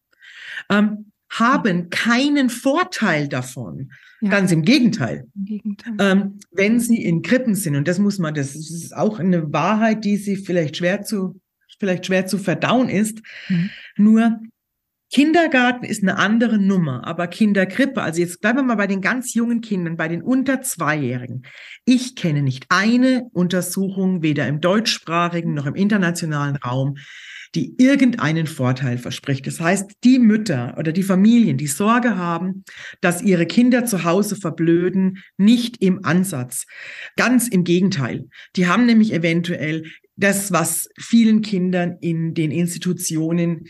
[0.69, 3.91] ähm, haben keinen Vorteil davon.
[4.21, 4.29] Ja.
[4.29, 5.27] Ganz im Gegenteil.
[5.35, 5.93] Im Gegenteil.
[5.99, 10.05] Ähm, wenn sie in Krippen sind, und das muss man, das ist auch eine Wahrheit,
[10.05, 11.39] die sie vielleicht schwer zu,
[11.79, 13.21] vielleicht schwer zu verdauen ist.
[13.49, 13.69] Mhm.
[13.97, 14.39] Nur
[15.11, 19.33] Kindergarten ist eine andere Nummer, aber Kinderkrippe, also jetzt bleiben wir mal bei den ganz
[19.33, 21.43] jungen Kindern, bei den unter Zweijährigen.
[21.85, 26.97] Ich kenne nicht eine Untersuchung, weder im deutschsprachigen noch im internationalen Raum,
[27.55, 29.47] die irgendeinen Vorteil verspricht.
[29.47, 32.63] Das heißt, die Mütter oder die Familien, die Sorge haben,
[33.01, 36.65] dass ihre Kinder zu Hause verblöden, nicht im Ansatz.
[37.15, 38.27] Ganz im Gegenteil.
[38.55, 39.85] Die haben nämlich eventuell
[40.17, 43.67] das, was vielen Kindern in den Institutionen,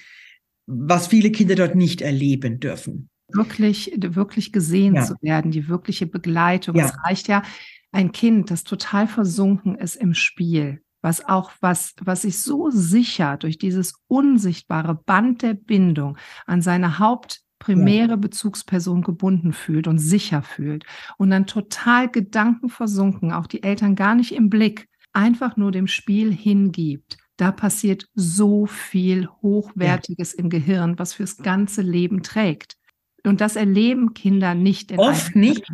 [0.68, 3.10] was viele Kinder dort nicht erleben dürfen.
[3.30, 5.04] Wirklich, wirklich gesehen ja.
[5.04, 6.76] zu werden, die wirkliche Begleitung.
[6.76, 6.86] Ja.
[6.86, 7.44] Es reicht ja
[7.92, 13.38] ein Kind, das total versunken ist im Spiel, was auch was, was sich so sicher
[13.38, 20.84] durch dieses unsichtbare Band der Bindung an seine hauptprimäre Bezugsperson gebunden fühlt und sicher fühlt
[21.20, 26.34] und dann total gedankenversunken, auch die Eltern gar nicht im Blick, einfach nur dem Spiel
[26.34, 27.18] hingibt.
[27.38, 30.40] Da passiert so viel Hochwertiges ja.
[30.40, 32.78] im Gehirn, was fürs ganze Leben trägt.
[33.24, 35.72] Und das erleben Kinder nicht in Oft nicht.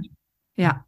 [0.58, 0.86] Ja.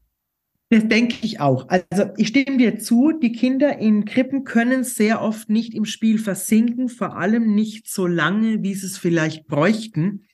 [0.73, 1.69] Das denke ich auch.
[1.69, 6.17] Also ich stimme dir zu, die Kinder in Krippen können sehr oft nicht im Spiel
[6.17, 10.25] versinken, vor allem nicht so lange, wie sie es vielleicht bräuchten.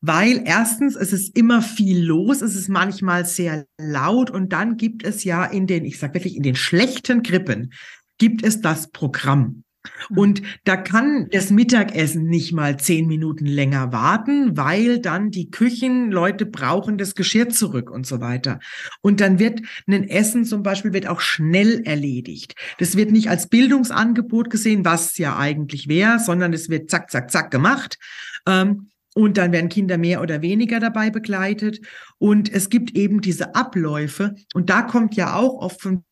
[0.00, 5.04] Weil erstens, es ist immer viel los, es ist manchmal sehr laut und dann gibt
[5.04, 7.72] es ja in den, ich sage wirklich, in den schlechten Krippen,
[8.18, 9.62] gibt es das Programm.
[10.10, 10.18] Mhm.
[10.18, 16.46] Und da kann das Mittagessen nicht mal zehn Minuten länger warten, weil dann die Küchenleute
[16.46, 18.58] brauchen das Geschirr zurück und so weiter.
[19.02, 22.54] Und dann wird ein Essen zum Beispiel wird auch schnell erledigt.
[22.78, 27.30] Das wird nicht als Bildungsangebot gesehen, was ja eigentlich wäre, sondern es wird zack, zack,
[27.30, 27.98] zack gemacht.
[28.46, 31.80] Ähm, und dann werden Kinder mehr oder weniger dabei begleitet.
[32.18, 34.34] Und es gibt eben diese Abläufe.
[34.54, 36.04] Und da kommt ja auch oft von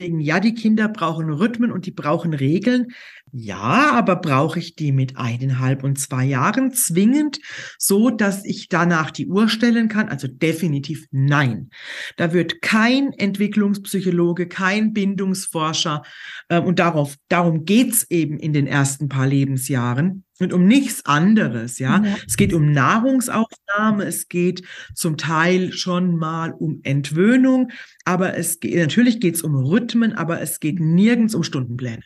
[0.00, 2.88] ja, die Kinder brauchen Rhythmen und die brauchen Regeln.
[3.32, 7.38] Ja, aber brauche ich die mit eineinhalb und zwei Jahren zwingend,
[7.76, 10.08] so dass ich danach die Uhr stellen kann?
[10.08, 11.70] Also definitiv nein.
[12.16, 16.02] Da wird kein Entwicklungspsychologe, kein Bindungsforscher,
[16.48, 21.78] äh, und darauf, darum geht's eben in den ersten paar Lebensjahren und um nichts anderes,
[21.78, 22.02] ja.
[22.04, 22.16] ja.
[22.26, 24.62] Es geht um Nahrungsaufnahme, es geht
[24.94, 27.70] zum Teil schon mal um Entwöhnung,
[28.04, 32.02] aber es geht, natürlich geht's um Rhythmen, aber es geht nirgends um Stundenpläne.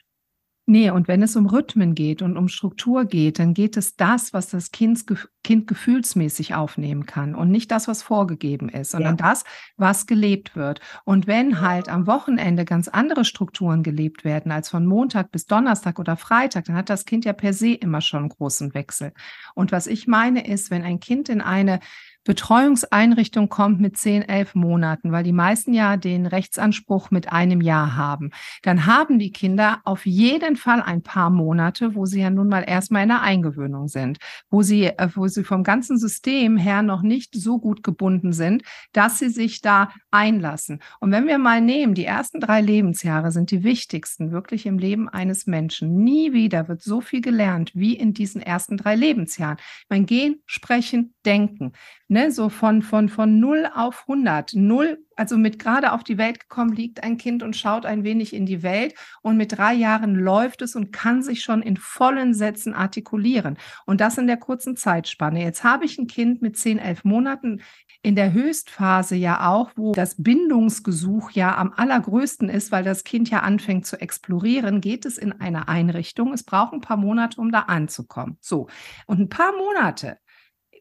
[0.73, 4.33] Nee, und wenn es um Rhythmen geht und um Struktur geht, dann geht es das,
[4.33, 5.05] was das kind,
[5.45, 9.29] kind gefühlsmäßig aufnehmen kann und nicht das, was vorgegeben ist, sondern ja.
[9.29, 9.45] das,
[9.77, 10.81] was gelebt wird.
[11.05, 15.99] Und wenn halt am Wochenende ganz andere Strukturen gelebt werden als von Montag bis Donnerstag
[15.99, 19.13] oder Freitag, dann hat das Kind ja per se immer schon einen großen Wechsel.
[19.55, 21.81] Und was ich meine ist, wenn ein Kind in eine
[22.25, 27.97] Betreuungseinrichtung kommt mit 10, 11 Monaten, weil die meisten ja den Rechtsanspruch mit einem Jahr
[27.97, 28.31] haben.
[28.63, 32.63] Dann haben die Kinder auf jeden Fall ein paar Monate, wo sie ja nun mal
[32.63, 34.19] erstmal in der Eingewöhnung sind,
[34.51, 38.63] wo sie, äh, wo sie vom ganzen System her noch nicht so gut gebunden sind,
[38.93, 40.81] dass sie sich da einlassen.
[41.01, 45.09] Und wenn wir mal nehmen, die ersten drei Lebensjahre sind die wichtigsten wirklich im Leben
[45.09, 46.05] eines Menschen.
[46.05, 49.59] Nie wieder wird so viel gelernt wie in diesen ersten drei Lebensjahren.
[49.89, 51.73] Mein Gehen, Sprechen, Denken
[52.13, 54.55] ne, so von, von, von 0 auf 100.
[54.55, 58.35] 0, also mit gerade auf die Welt gekommen liegt ein Kind und schaut ein wenig
[58.35, 62.35] in die Welt und mit drei Jahren läuft es und kann sich schon in vollen
[62.35, 63.57] Sätzen artikulieren.
[63.87, 65.43] Und das in der kurzen Zeitspanne.
[65.43, 67.63] Jetzt habe ich ein Kind mit 10, 11 Monaten
[68.03, 73.31] in der Höchstphase ja auch, wo das Bindungsgesuch ja am allergrößten ist, weil das Kind
[73.31, 76.33] ja anfängt zu explorieren, geht es in eine Einrichtung.
[76.33, 78.37] Es braucht ein paar Monate, um da anzukommen.
[78.41, 78.69] So.
[79.07, 80.19] Und ein paar Monate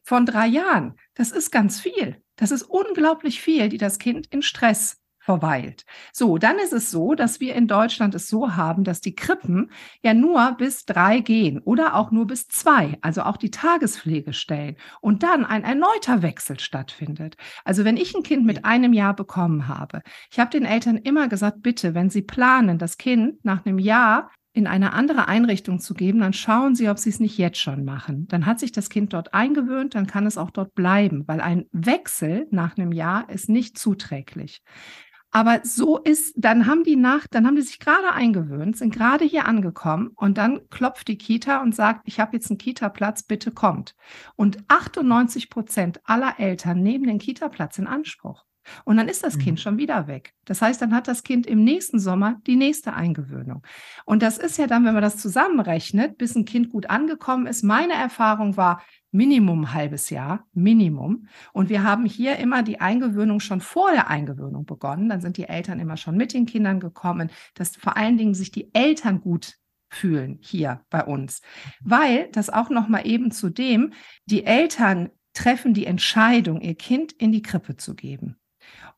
[0.04, 2.22] von drei Jahren, das ist ganz viel.
[2.36, 5.86] Das ist unglaublich viel, die das Kind in Stress verweilt.
[6.12, 9.72] So, dann ist es so, dass wir in Deutschland es so haben, dass die Krippen
[10.02, 15.22] ja nur bis drei gehen oder auch nur bis zwei, also auch die Tagespflegestellen und
[15.22, 17.38] dann ein erneuter Wechsel stattfindet.
[17.64, 21.28] Also wenn ich ein Kind mit einem Jahr bekommen habe, ich habe den Eltern immer
[21.28, 25.93] gesagt, bitte, wenn sie planen, das Kind nach einem Jahr in eine andere Einrichtung zu
[25.93, 28.28] geben, dann schauen Sie, ob Sie es nicht jetzt schon machen.
[28.28, 31.68] Dann hat sich das Kind dort eingewöhnt, dann kann es auch dort bleiben, weil ein
[31.72, 34.62] Wechsel nach einem Jahr ist nicht zuträglich.
[35.34, 39.24] Aber so ist, dann haben die nach, dann haben die sich gerade eingewöhnt, sind gerade
[39.24, 43.52] hier angekommen und dann klopft die Kita und sagt, ich habe jetzt einen Kita-Platz, bitte
[43.52, 43.95] kommt.
[44.36, 48.43] Und 98 Prozent aller Eltern nehmen den Kita-Platz in Anspruch.
[48.86, 49.62] Und dann ist das Kind mhm.
[49.62, 50.34] schon wieder weg.
[50.45, 53.64] Das heißt, dann hat das Kind im nächsten Sommer die nächste Eingewöhnung.
[54.05, 57.64] Und das ist ja dann, wenn man das zusammenrechnet, bis ein Kind gut angekommen ist.
[57.64, 58.82] Meine Erfahrung war
[59.12, 61.28] Minimum ein halbes Jahr, Minimum.
[61.53, 65.09] Und wir haben hier immer die Eingewöhnung schon vor der Eingewöhnung begonnen.
[65.09, 68.51] Dann sind die Eltern immer schon mit den Kindern gekommen, dass vor allen Dingen sich
[68.51, 69.57] die Eltern gut
[69.89, 71.41] fühlen hier bei uns.
[71.82, 73.93] Weil das auch noch mal eben zudem,
[74.26, 78.38] die Eltern treffen die Entscheidung, ihr Kind in die Krippe zu geben.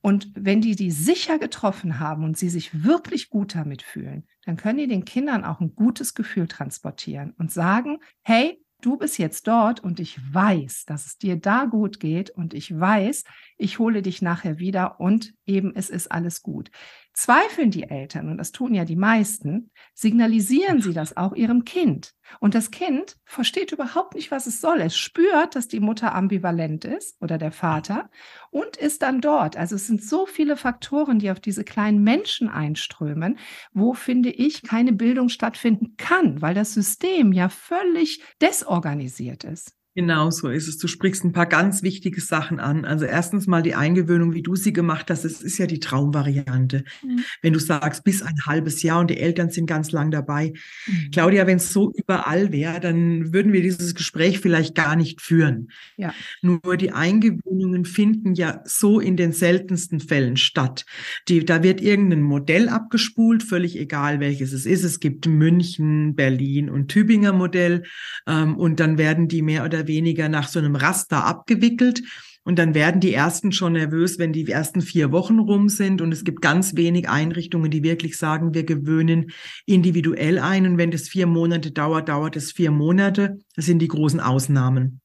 [0.06, 4.58] Und wenn die die sicher getroffen haben und sie sich wirklich gut damit fühlen, dann
[4.58, 9.48] können die den Kindern auch ein gutes Gefühl transportieren und sagen, hey, du bist jetzt
[9.48, 13.24] dort und ich weiß, dass es dir da gut geht und ich weiß,
[13.58, 16.70] ich hole dich nachher wieder und eben es ist alles gut.
[17.14, 22.16] Zweifeln die Eltern, und das tun ja die meisten, signalisieren sie das auch ihrem Kind.
[22.40, 24.82] Und das Kind versteht überhaupt nicht, was es soll.
[24.82, 28.10] Es spürt, dass die Mutter ambivalent ist oder der Vater
[28.50, 29.58] und ist dann dort.
[29.58, 33.38] Also es sind so viele Faktoren, die auf diese kleinen Menschen einströmen,
[33.74, 39.76] wo, finde ich, keine Bildung stattfinden kann, weil das System ja völlig desorganisiert ist.
[39.96, 40.80] Genau so ist es.
[40.80, 42.84] Du sprichst ein paar ganz wichtige Sachen an.
[42.84, 46.84] Also erstens mal die Eingewöhnung, wie du sie gemacht hast, das ist ja die Traumvariante.
[47.04, 47.24] Mhm.
[47.44, 50.54] Wenn du sagst, bis ein halbes Jahr und die Eltern sind ganz lang dabei.
[50.88, 51.12] Mhm.
[51.12, 55.70] Claudia, wenn es so überall wäre, dann würden wir dieses Gespräch vielleicht gar nicht führen.
[55.96, 56.12] Ja.
[56.42, 60.86] Nur die Eingewöhnungen finden ja so in den seltensten Fällen statt.
[61.28, 64.84] Die, da wird irgendein Modell abgespult, völlig egal welches es ist.
[64.84, 67.84] Es gibt München, Berlin und Tübinger Modell.
[68.26, 72.02] Ähm, und dann werden die mehr oder weniger nach so einem Raster abgewickelt.
[72.46, 76.02] Und dann werden die ersten schon nervös, wenn die ersten vier Wochen rum sind.
[76.02, 79.32] Und es gibt ganz wenig Einrichtungen, die wirklich sagen, wir gewöhnen
[79.66, 80.66] individuell ein.
[80.66, 83.40] Und wenn das vier Monate dauert, dauert es vier Monate.
[83.56, 85.00] Das sind die großen Ausnahmen.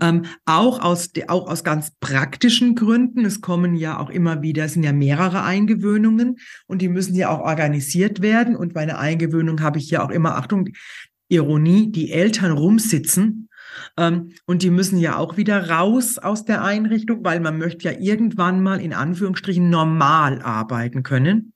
[0.00, 3.24] Ähm, auch aus auch aus ganz praktischen Gründen.
[3.24, 6.36] Es kommen ja auch immer wieder, es sind ja mehrere Eingewöhnungen
[6.66, 8.56] und die müssen ja auch organisiert werden.
[8.56, 10.68] Und bei einer Eingewöhnung habe ich ja auch immer Achtung,
[11.28, 13.49] Ironie, die Eltern rumsitzen
[13.96, 18.62] und die müssen ja auch wieder raus aus der Einrichtung, weil man möchte ja irgendwann
[18.62, 21.52] mal in Anführungsstrichen normal arbeiten können.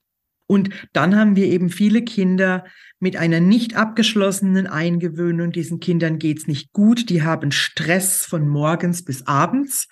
[0.47, 2.65] Und dann haben wir eben viele Kinder
[3.05, 5.51] mit einer nicht abgeschlossenen Eingewöhnung.
[5.51, 7.11] Diesen Kindern geht's nicht gut.
[7.11, 9.87] Die haben Stress von morgens bis abends.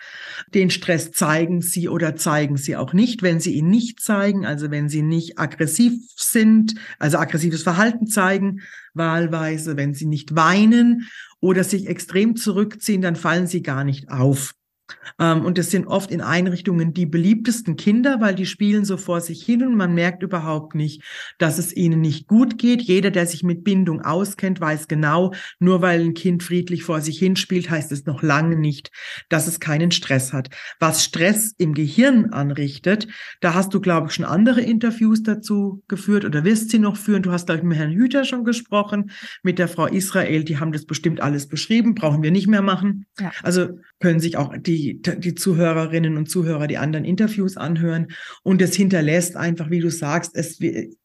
[0.56, 3.22] Den Stress zeigen sie oder zeigen sie auch nicht.
[3.22, 8.62] Wenn sie ihn nicht zeigen, also wenn sie nicht aggressiv sind, also aggressives Verhalten zeigen,
[8.96, 11.08] wahlweise, wenn sie nicht weinen
[11.40, 14.56] oder sich extrem zurückziehen, dann fallen sie gar nicht auf.
[15.20, 19.22] Ähm, und das sind oft in Einrichtungen die beliebtesten Kinder, weil die spielen so vor
[19.22, 21.02] sich hin und man merkt überhaupt nicht,
[21.38, 22.82] dass es ihnen nicht gut geht.
[22.82, 27.20] Jeder, der sich mit Bindung auskennt, weiß genau, nur weil ein Kind friedlich vor sich
[27.20, 28.92] hin spielt, heißt es noch lange nicht,
[29.30, 30.50] dass es keinen Stress hat.
[30.80, 33.08] Was Stress im Gehirn anrichtet,
[33.42, 37.24] da hast du, glaube ich, schon andere Interviews dazu geführt oder wirst sie noch führen.
[37.24, 39.12] Du hast, glaube ich, mit Herrn Hüter schon gesprochen,
[39.44, 43.06] mit der Frau Israel, die haben das bestimmt alles beschrieben, brauchen wir nicht mehr machen.
[43.20, 43.32] Ja.
[43.44, 43.70] Also
[44.00, 48.08] können sich auch die die, die Zuhörerinnen und Zuhörer die anderen Interviews anhören.
[48.44, 50.60] Und es hinterlässt einfach, wie du sagst, es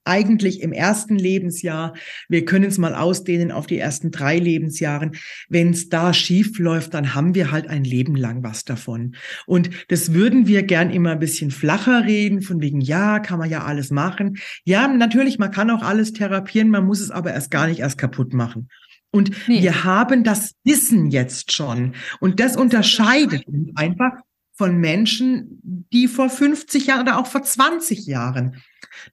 [0.05, 1.95] eigentlich im ersten Lebensjahr,
[2.29, 5.12] wir können es mal ausdehnen auf die ersten drei Lebensjahren.
[5.49, 9.14] Wenn es da schief läuft, dann haben wir halt ein Leben lang was davon.
[9.47, 13.51] Und das würden wir gern immer ein bisschen flacher reden, von wegen, ja, kann man
[13.51, 14.39] ja alles machen.
[14.64, 17.99] Ja, natürlich, man kann auch alles therapieren, man muss es aber erst gar nicht erst
[17.99, 18.68] kaputt machen.
[19.11, 19.62] Und nee.
[19.62, 21.94] wir haben das Wissen jetzt schon.
[22.20, 24.12] Und das unterscheidet uns einfach
[24.52, 25.61] von Menschen,
[25.92, 28.61] die vor 50 Jahren oder auch vor 20 Jahren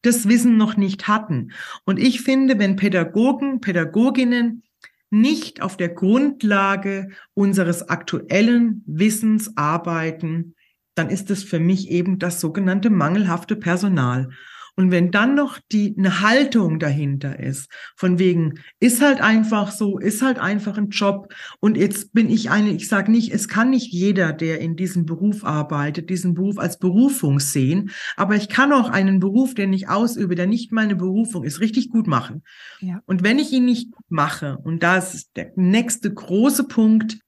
[0.02, 1.52] das Wissen noch nicht hatten.
[1.86, 4.64] Und ich finde, wenn Pädagogen, Pädagoginnen
[5.12, 10.56] nicht auf der Grundlage unseres aktuellen Wissens arbeiten,
[10.96, 14.30] dann ist es für mich eben das sogenannte mangelhafte Personal.
[14.78, 19.98] Und wenn dann noch die eine Haltung dahinter ist, von wegen ist halt einfach so,
[19.98, 23.70] ist halt einfach ein Job und jetzt bin ich eine, ich sage nicht, es kann
[23.70, 28.74] nicht jeder, der in diesem Beruf arbeitet, diesen Beruf als Berufung sehen, aber ich kann
[28.74, 32.44] auch einen Beruf, den ich ausübe, der nicht meine Berufung ist, richtig gut machen.
[32.82, 33.02] Ja.
[33.06, 37.20] Und wenn ich ihn nicht mache, und das ist der nächste große Punkt,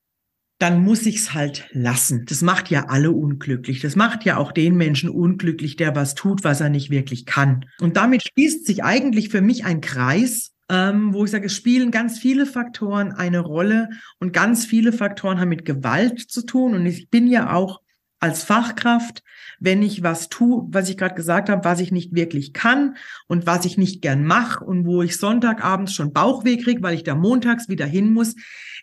[0.60, 2.26] dann muss ich's halt lassen.
[2.26, 3.80] Das macht ja alle unglücklich.
[3.80, 7.66] Das macht ja auch den Menschen unglücklich, der was tut, was er nicht wirklich kann.
[7.80, 11.92] Und damit schließt sich eigentlich für mich ein Kreis, ähm, wo ich sage, es spielen
[11.92, 13.90] ganz viele Faktoren eine Rolle
[14.20, 16.74] und ganz viele Faktoren haben mit Gewalt zu tun.
[16.74, 17.82] Und ich bin ja auch
[18.20, 19.22] als Fachkraft,
[19.60, 22.98] wenn ich was tue, was ich gerade gesagt habe, was ich nicht wirklich kann
[23.28, 27.04] und was ich nicht gern mache und wo ich Sonntagabends schon Bauchweh kriege, weil ich
[27.04, 28.36] da montags wieder hin muss,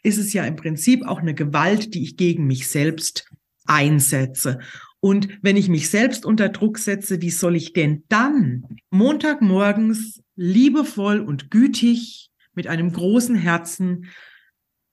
[0.04, 3.28] ist es ja im Prinzip auch eine Gewalt, die ich gegen mich selbst
[3.66, 4.60] einsetze.
[5.00, 11.20] Und wenn ich mich selbst unter Druck setze, wie soll ich denn dann Montagmorgens liebevoll
[11.20, 14.06] und gütig mit einem großen Herzen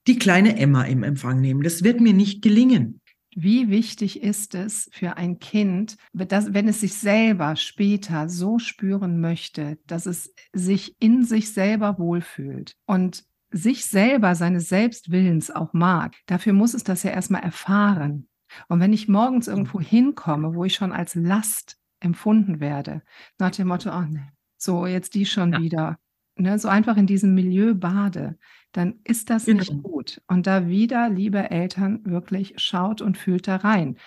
[0.07, 1.62] die kleine Emma im Empfang nehmen?
[1.62, 3.01] Das wird mir nicht gelingen.
[3.34, 9.22] Wie wichtig ist es für ein Kind, dass, wenn es sich selber später so spüren
[9.22, 16.15] möchte, dass es sich in sich selber wohlfühlt und sich selber, seines Selbstwillens auch mag,
[16.25, 18.27] dafür muss es das ja erstmal erfahren.
[18.67, 23.01] Und wenn ich morgens irgendwo hinkomme, wo ich schon als Last empfunden werde,
[23.37, 25.59] nach dem Motto, oh ne, so jetzt die schon ja.
[25.59, 25.99] wieder,
[26.35, 28.37] ne, so einfach in diesem Milieu bade,
[28.71, 29.59] dann ist das genau.
[29.59, 30.21] nicht gut.
[30.27, 33.97] Und da wieder, liebe Eltern, wirklich schaut und fühlt da rein.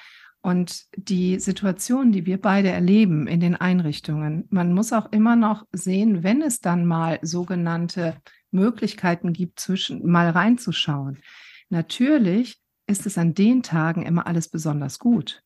[0.40, 5.64] Und die Situation, die wir beide erleben in den Einrichtungen, man muss auch immer noch
[5.72, 8.16] sehen, wenn es dann mal sogenannte
[8.54, 11.20] Möglichkeiten gibt, zwischen mal reinzuschauen.
[11.68, 15.42] Natürlich ist es an den Tagen immer alles besonders gut.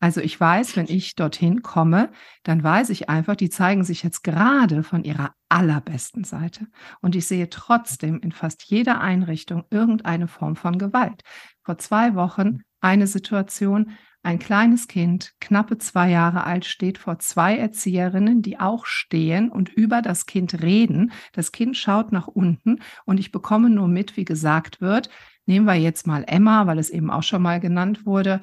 [0.00, 2.10] Also ich weiß, wenn ich dorthin komme,
[2.42, 6.66] dann weiß ich einfach, die zeigen sich jetzt gerade von ihrer allerbesten Seite.
[7.00, 11.22] Und ich sehe trotzdem in fast jeder Einrichtung irgendeine Form von Gewalt.
[11.62, 13.92] Vor zwei Wochen eine Situation,
[14.24, 19.68] ein kleines Kind, knappe zwei Jahre alt, steht vor zwei Erzieherinnen, die auch stehen und
[19.68, 21.12] über das Kind reden.
[21.32, 25.10] Das Kind schaut nach unten und ich bekomme nur mit, wie gesagt wird,
[25.46, 28.40] nehmen wir jetzt mal Emma, weil es eben auch schon mal genannt wurde.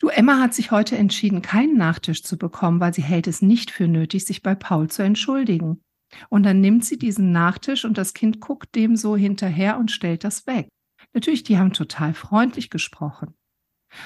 [0.00, 3.70] Du, Emma hat sich heute entschieden, keinen Nachtisch zu bekommen, weil sie hält es nicht
[3.70, 5.82] für nötig, sich bei Paul zu entschuldigen.
[6.28, 10.24] Und dann nimmt sie diesen Nachtisch und das Kind guckt dem so hinterher und stellt
[10.24, 10.68] das weg.
[11.12, 13.34] Natürlich, die haben total freundlich gesprochen.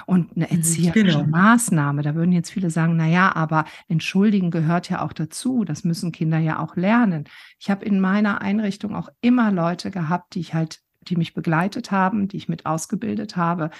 [0.06, 1.30] Und eine mhm, erzieherische genau.
[1.30, 5.84] Maßnahme, da würden jetzt viele sagen, na ja, aber entschuldigen gehört ja auch dazu, das
[5.84, 7.24] müssen Kinder ja auch lernen.
[7.58, 11.90] Ich habe in meiner Einrichtung auch immer Leute gehabt, die ich halt, die mich begleitet
[11.90, 13.70] haben, die ich mit ausgebildet habe,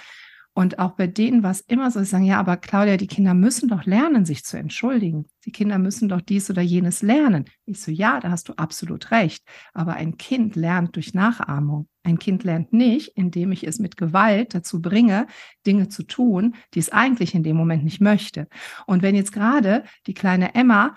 [0.57, 3.33] und auch bei denen war es immer so, sie sagen, ja, aber Claudia, die Kinder
[3.33, 5.25] müssen doch lernen, sich zu entschuldigen.
[5.43, 7.43] Die Kinder müssen doch dies oder jenes lernen.
[7.65, 9.43] Ich so, ja, da hast du absolut recht.
[9.73, 11.89] Aber ein Kind lernt durch Nachahmung.
[12.03, 15.27] Ein Kind lernt nicht, indem ich es mit Gewalt dazu bringe,
[15.67, 18.47] Dinge zu tun, die es eigentlich in dem Moment nicht möchte.
[18.87, 20.95] Und wenn jetzt gerade die kleine Emma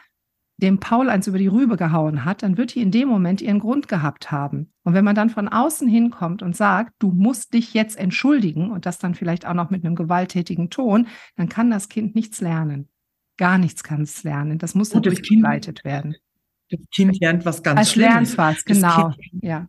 [0.59, 3.61] dem Paul eins über die Rübe gehauen hat, dann wird die in dem Moment ihren
[3.61, 4.73] Grund gehabt haben.
[4.83, 8.85] Und wenn man dann von außen hinkommt und sagt, du musst dich jetzt entschuldigen und
[8.85, 11.07] das dann vielleicht auch noch mit einem gewalttätigen Ton,
[11.37, 12.89] dann kann das Kind nichts lernen.
[13.37, 14.59] Gar nichts kann es lernen.
[14.59, 16.17] Das muss natürlich begleitet werden.
[16.71, 18.37] Das Kind lernt was ganz Als Schlimmes.
[18.37, 19.13] Lernt was, genau.
[19.41, 19.69] Ja.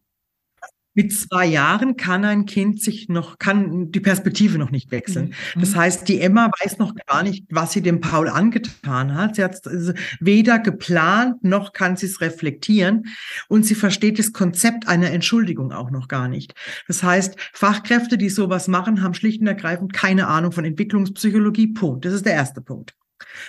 [0.95, 5.33] Mit zwei Jahren kann ein Kind sich noch, kann die Perspektive noch nicht wechseln.
[5.55, 5.61] Mhm.
[5.61, 9.35] Das heißt, die Emma weiß noch gar nicht, was sie dem Paul angetan hat.
[9.35, 13.05] Sie hat es weder geplant, noch kann sie es reflektieren.
[13.47, 16.53] Und sie versteht das Konzept einer Entschuldigung auch noch gar nicht.
[16.87, 21.67] Das heißt, Fachkräfte, die sowas machen, haben schlicht und ergreifend keine Ahnung von Entwicklungspsychologie.
[21.67, 22.05] Punkt.
[22.05, 22.95] Das ist der erste Punkt.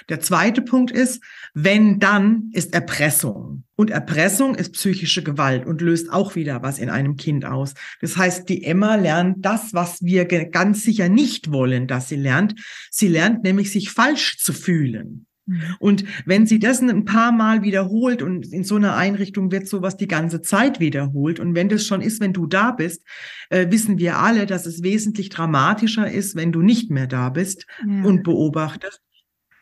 [0.08, 1.22] Der zweite Punkt ist,
[1.54, 3.64] wenn dann ist Erpressung.
[3.76, 7.74] Und Erpressung ist psychische Gewalt und löst auch wieder was in einem Kind aus.
[8.00, 12.54] Das heißt, die Emma lernt das, was wir ganz sicher nicht wollen, dass sie lernt.
[12.90, 15.26] Sie lernt nämlich, sich falsch zu fühlen.
[15.50, 15.62] Mhm.
[15.78, 19.96] Und wenn sie das ein paar Mal wiederholt und in so einer Einrichtung wird sowas
[19.96, 23.02] die ganze Zeit wiederholt und wenn das schon ist, wenn du da bist,
[23.50, 27.66] äh, wissen wir alle, dass es wesentlich dramatischer ist, wenn du nicht mehr da bist
[27.86, 28.04] ja.
[28.04, 29.00] und beobachtest.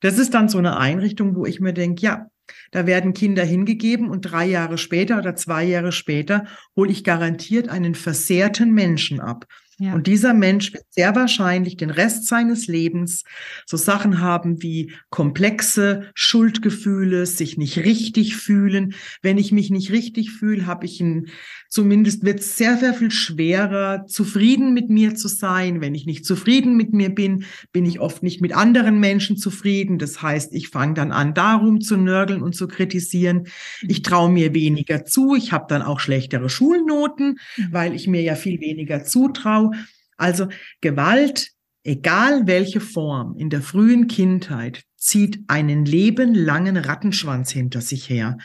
[0.01, 2.31] Das ist dann so eine Einrichtung, wo ich mir denke, ja,
[2.71, 6.47] da werden Kinder hingegeben und drei Jahre später oder zwei Jahre später
[6.77, 9.47] hole ich garantiert einen versehrten Menschen ab.
[9.81, 9.95] Ja.
[9.95, 13.23] Und dieser Mensch wird sehr wahrscheinlich den Rest seines Lebens
[13.65, 18.95] so Sachen haben wie komplexe Schuldgefühle, sich nicht richtig fühlen.
[19.23, 21.29] Wenn ich mich nicht richtig fühle, habe ich ein,
[21.69, 25.81] zumindest wird es sehr, sehr viel schwerer, zufrieden mit mir zu sein.
[25.81, 29.99] Wenn ich nicht zufrieden mit mir bin, bin ich oft nicht mit anderen Menschen zufrieden.
[29.99, 33.49] Das heißt, ich fange dann an, darum zu nörgeln und zu kritisieren.
[33.83, 35.35] Ich traue mir weniger zu.
[35.35, 37.69] Ich habe dann auch schlechtere Schulnoten, mhm.
[37.71, 39.73] weil ich mir ja viel weniger zutraue.
[40.17, 40.49] Also
[40.81, 41.51] Gewalt,
[41.85, 48.39] egal welche Form, in der frühen Kindheit zieht einen lebenlangen Rattenschwanz hinter sich her.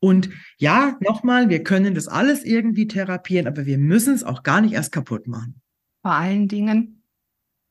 [0.00, 4.60] Und ja, nochmal, wir können das alles irgendwie therapieren, aber wir müssen es auch gar
[4.60, 5.60] nicht erst kaputt machen.
[6.02, 7.02] Vor allen Dingen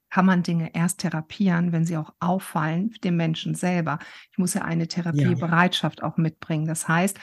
[0.09, 3.99] kann man Dinge erst therapieren, wenn sie auch auffallen dem Menschen selber.
[4.31, 6.05] Ich muss ja eine Therapiebereitschaft ja.
[6.05, 6.65] auch mitbringen.
[6.65, 7.17] Das heißt.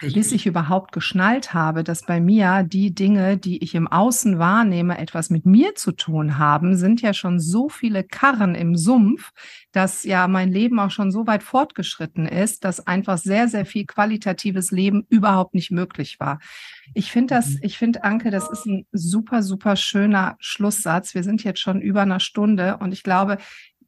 [0.00, 4.96] Bis ich überhaupt geschnallt habe, dass bei mir die Dinge, die ich im Außen wahrnehme,
[4.96, 9.32] etwas mit mir zu tun haben, sind ja schon so viele Karren im Sumpf,
[9.72, 13.86] dass ja mein Leben auch schon so weit fortgeschritten ist, dass einfach sehr, sehr viel
[13.86, 16.38] qualitatives Leben überhaupt nicht möglich war.
[16.94, 17.58] Ich finde das, mhm.
[17.62, 21.14] ich finde, Anke, das ist ein super, super schöner Schlusssatz.
[21.14, 23.38] Wir sind jetzt schon über einer Stunde und ich glaube,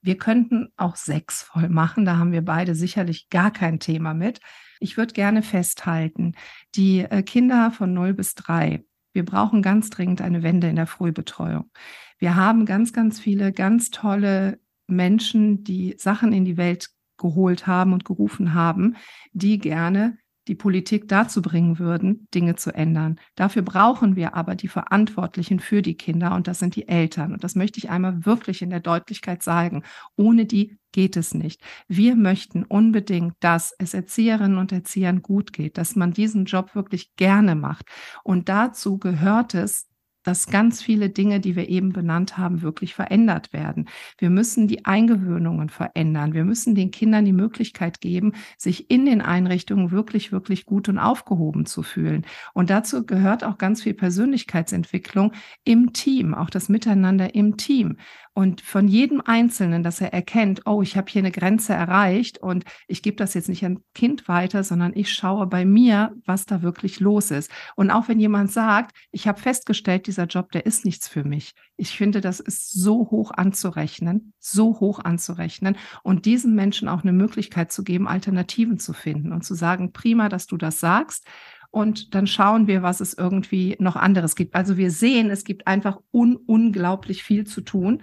[0.03, 2.05] wir könnten auch sechs voll machen.
[2.05, 4.41] Da haben wir beide sicherlich gar kein Thema mit.
[4.81, 6.35] Ich würde gerne festhalten,
[6.75, 10.87] die äh, Kinder von 0 bis 3, wir brauchen ganz dringend eine Wende in der
[10.87, 11.71] Frühbetreuung.
[12.19, 17.93] Wir haben ganz, ganz viele ganz tolle Menschen, die Sachen in die Welt geholt haben
[17.93, 18.97] und gerufen haben,
[19.33, 20.19] die gerne
[20.49, 23.21] die Politik dazu bringen würden, Dinge zu ändern.
[23.35, 27.33] Dafür brauchen wir aber die Verantwortlichen für die Kinder und das sind die Eltern.
[27.33, 29.83] Und das möchte ich einmal wirklich in der Deutlichkeit sagen.
[30.17, 31.63] Ohne die geht es nicht.
[31.89, 37.15] Wir möchten unbedingt, dass es Erzieherinnen und Erziehern gut geht, dass man diesen Job wirklich
[37.17, 37.87] gerne macht.
[38.25, 39.90] Und dazu gehört es,
[40.23, 43.89] dass ganz viele Dinge, die wir eben benannt haben, wirklich verändert werden.
[44.19, 46.35] Wir müssen die Eingewöhnungen verändern.
[46.35, 50.99] Wir müssen den Kindern die Möglichkeit geben, sich in den Einrichtungen wirklich, wirklich gut und
[50.99, 52.27] aufgehoben zu fühlen.
[52.55, 55.33] Und dazu gehört auch ganz viel Persönlichkeitsentwicklung
[55.65, 57.97] im Team, auch das Miteinander im Team
[58.33, 62.65] und von jedem Einzelnen, dass er erkennt, oh, ich habe hier eine Grenze erreicht und
[62.87, 66.63] ich gebe das jetzt nicht an Kind weiter, sondern ich schaue bei mir, was da
[66.63, 67.51] wirklich los ist.
[67.75, 71.55] Und auch wenn jemand sagt, ich habe festgestellt, dieser Job, der ist nichts für mich.
[71.77, 77.13] Ich finde, das ist so hoch anzurechnen, so hoch anzurechnen und diesen Menschen auch eine
[77.13, 81.27] Möglichkeit zu geben, Alternativen zu finden und zu sagen, prima, dass du das sagst
[81.71, 84.55] und dann schauen wir, was es irgendwie noch anderes gibt.
[84.55, 88.03] Also wir sehen, es gibt einfach un unglaublich viel zu tun.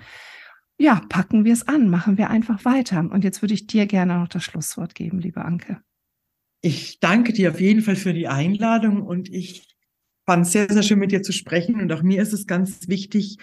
[0.79, 2.99] Ja, packen wir es an, machen wir einfach weiter.
[2.99, 5.81] Und jetzt würde ich dir gerne noch das Schlusswort geben, liebe Anke.
[6.61, 9.67] Ich danke dir auf jeden Fall für die Einladung und ich
[10.25, 11.81] fand es sehr, sehr schön mit dir zu sprechen.
[11.81, 13.37] Und auch mir ist es ganz wichtig,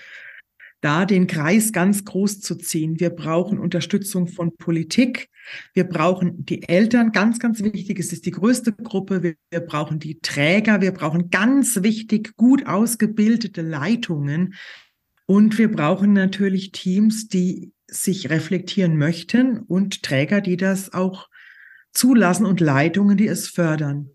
[0.85, 3.01] da den Kreis ganz groß zu ziehen.
[3.01, 5.31] Wir brauchen Unterstützung von Politik.
[5.73, 7.11] Wir brauchen die Eltern.
[7.11, 7.99] Ganz, ganz wichtig.
[7.99, 9.23] Es ist die größte Gruppe.
[9.23, 10.83] Wir, wir brauchen die Träger.
[10.83, 14.55] Wir brauchen ganz wichtig gut ausgebildete Leitungen.
[15.25, 21.31] Und wir brauchen natürlich Teams, die sich reflektieren möchten und Träger, die das auch
[21.93, 24.11] zulassen und Leitungen, die es fördern.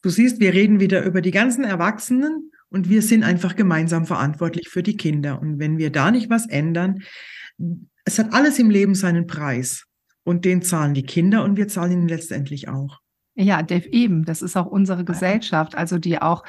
[0.00, 4.68] Du siehst, wir reden wieder über die ganzen Erwachsenen und wir sind einfach gemeinsam verantwortlich
[4.68, 5.40] für die Kinder.
[5.40, 7.02] Und wenn wir da nicht was ändern,
[8.04, 9.84] es hat alles im Leben seinen Preis.
[10.24, 13.00] Und den zahlen die Kinder und wir zahlen ihn letztendlich auch.
[13.34, 14.24] Ja, Dave, eben.
[14.24, 16.44] Das ist auch unsere Gesellschaft, also die auch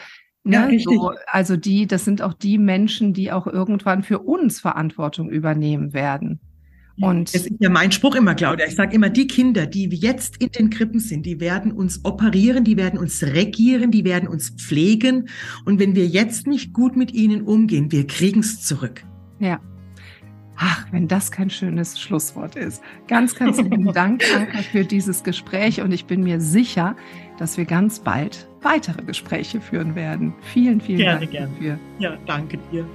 [0.46, 4.62] Ne, ja, so, also die, das sind auch die Menschen, die auch irgendwann für uns
[4.62, 6.40] Verantwortung übernehmen werden.
[7.02, 8.68] Und es ist ja mein Spruch immer, Claudia.
[8.68, 12.64] Ich sage immer, die Kinder, die jetzt in den Krippen sind, die werden uns operieren,
[12.64, 15.30] die werden uns regieren, die werden uns pflegen.
[15.66, 19.04] Und wenn wir jetzt nicht gut mit ihnen umgehen, wir kriegen es zurück.
[19.40, 19.60] Ja.
[20.62, 22.84] Ach, wenn das kein schönes Schlusswort ist.
[23.08, 25.80] Ganz, ganz lieben Dank, Anka, für dieses Gespräch.
[25.80, 26.98] Und ich bin mir sicher,
[27.38, 30.34] dass wir ganz bald weitere Gespräche führen werden.
[30.42, 31.48] Vielen, vielen gerne, Dank gerne.
[31.54, 31.80] dafür.
[32.00, 32.86] Ja, danke dir.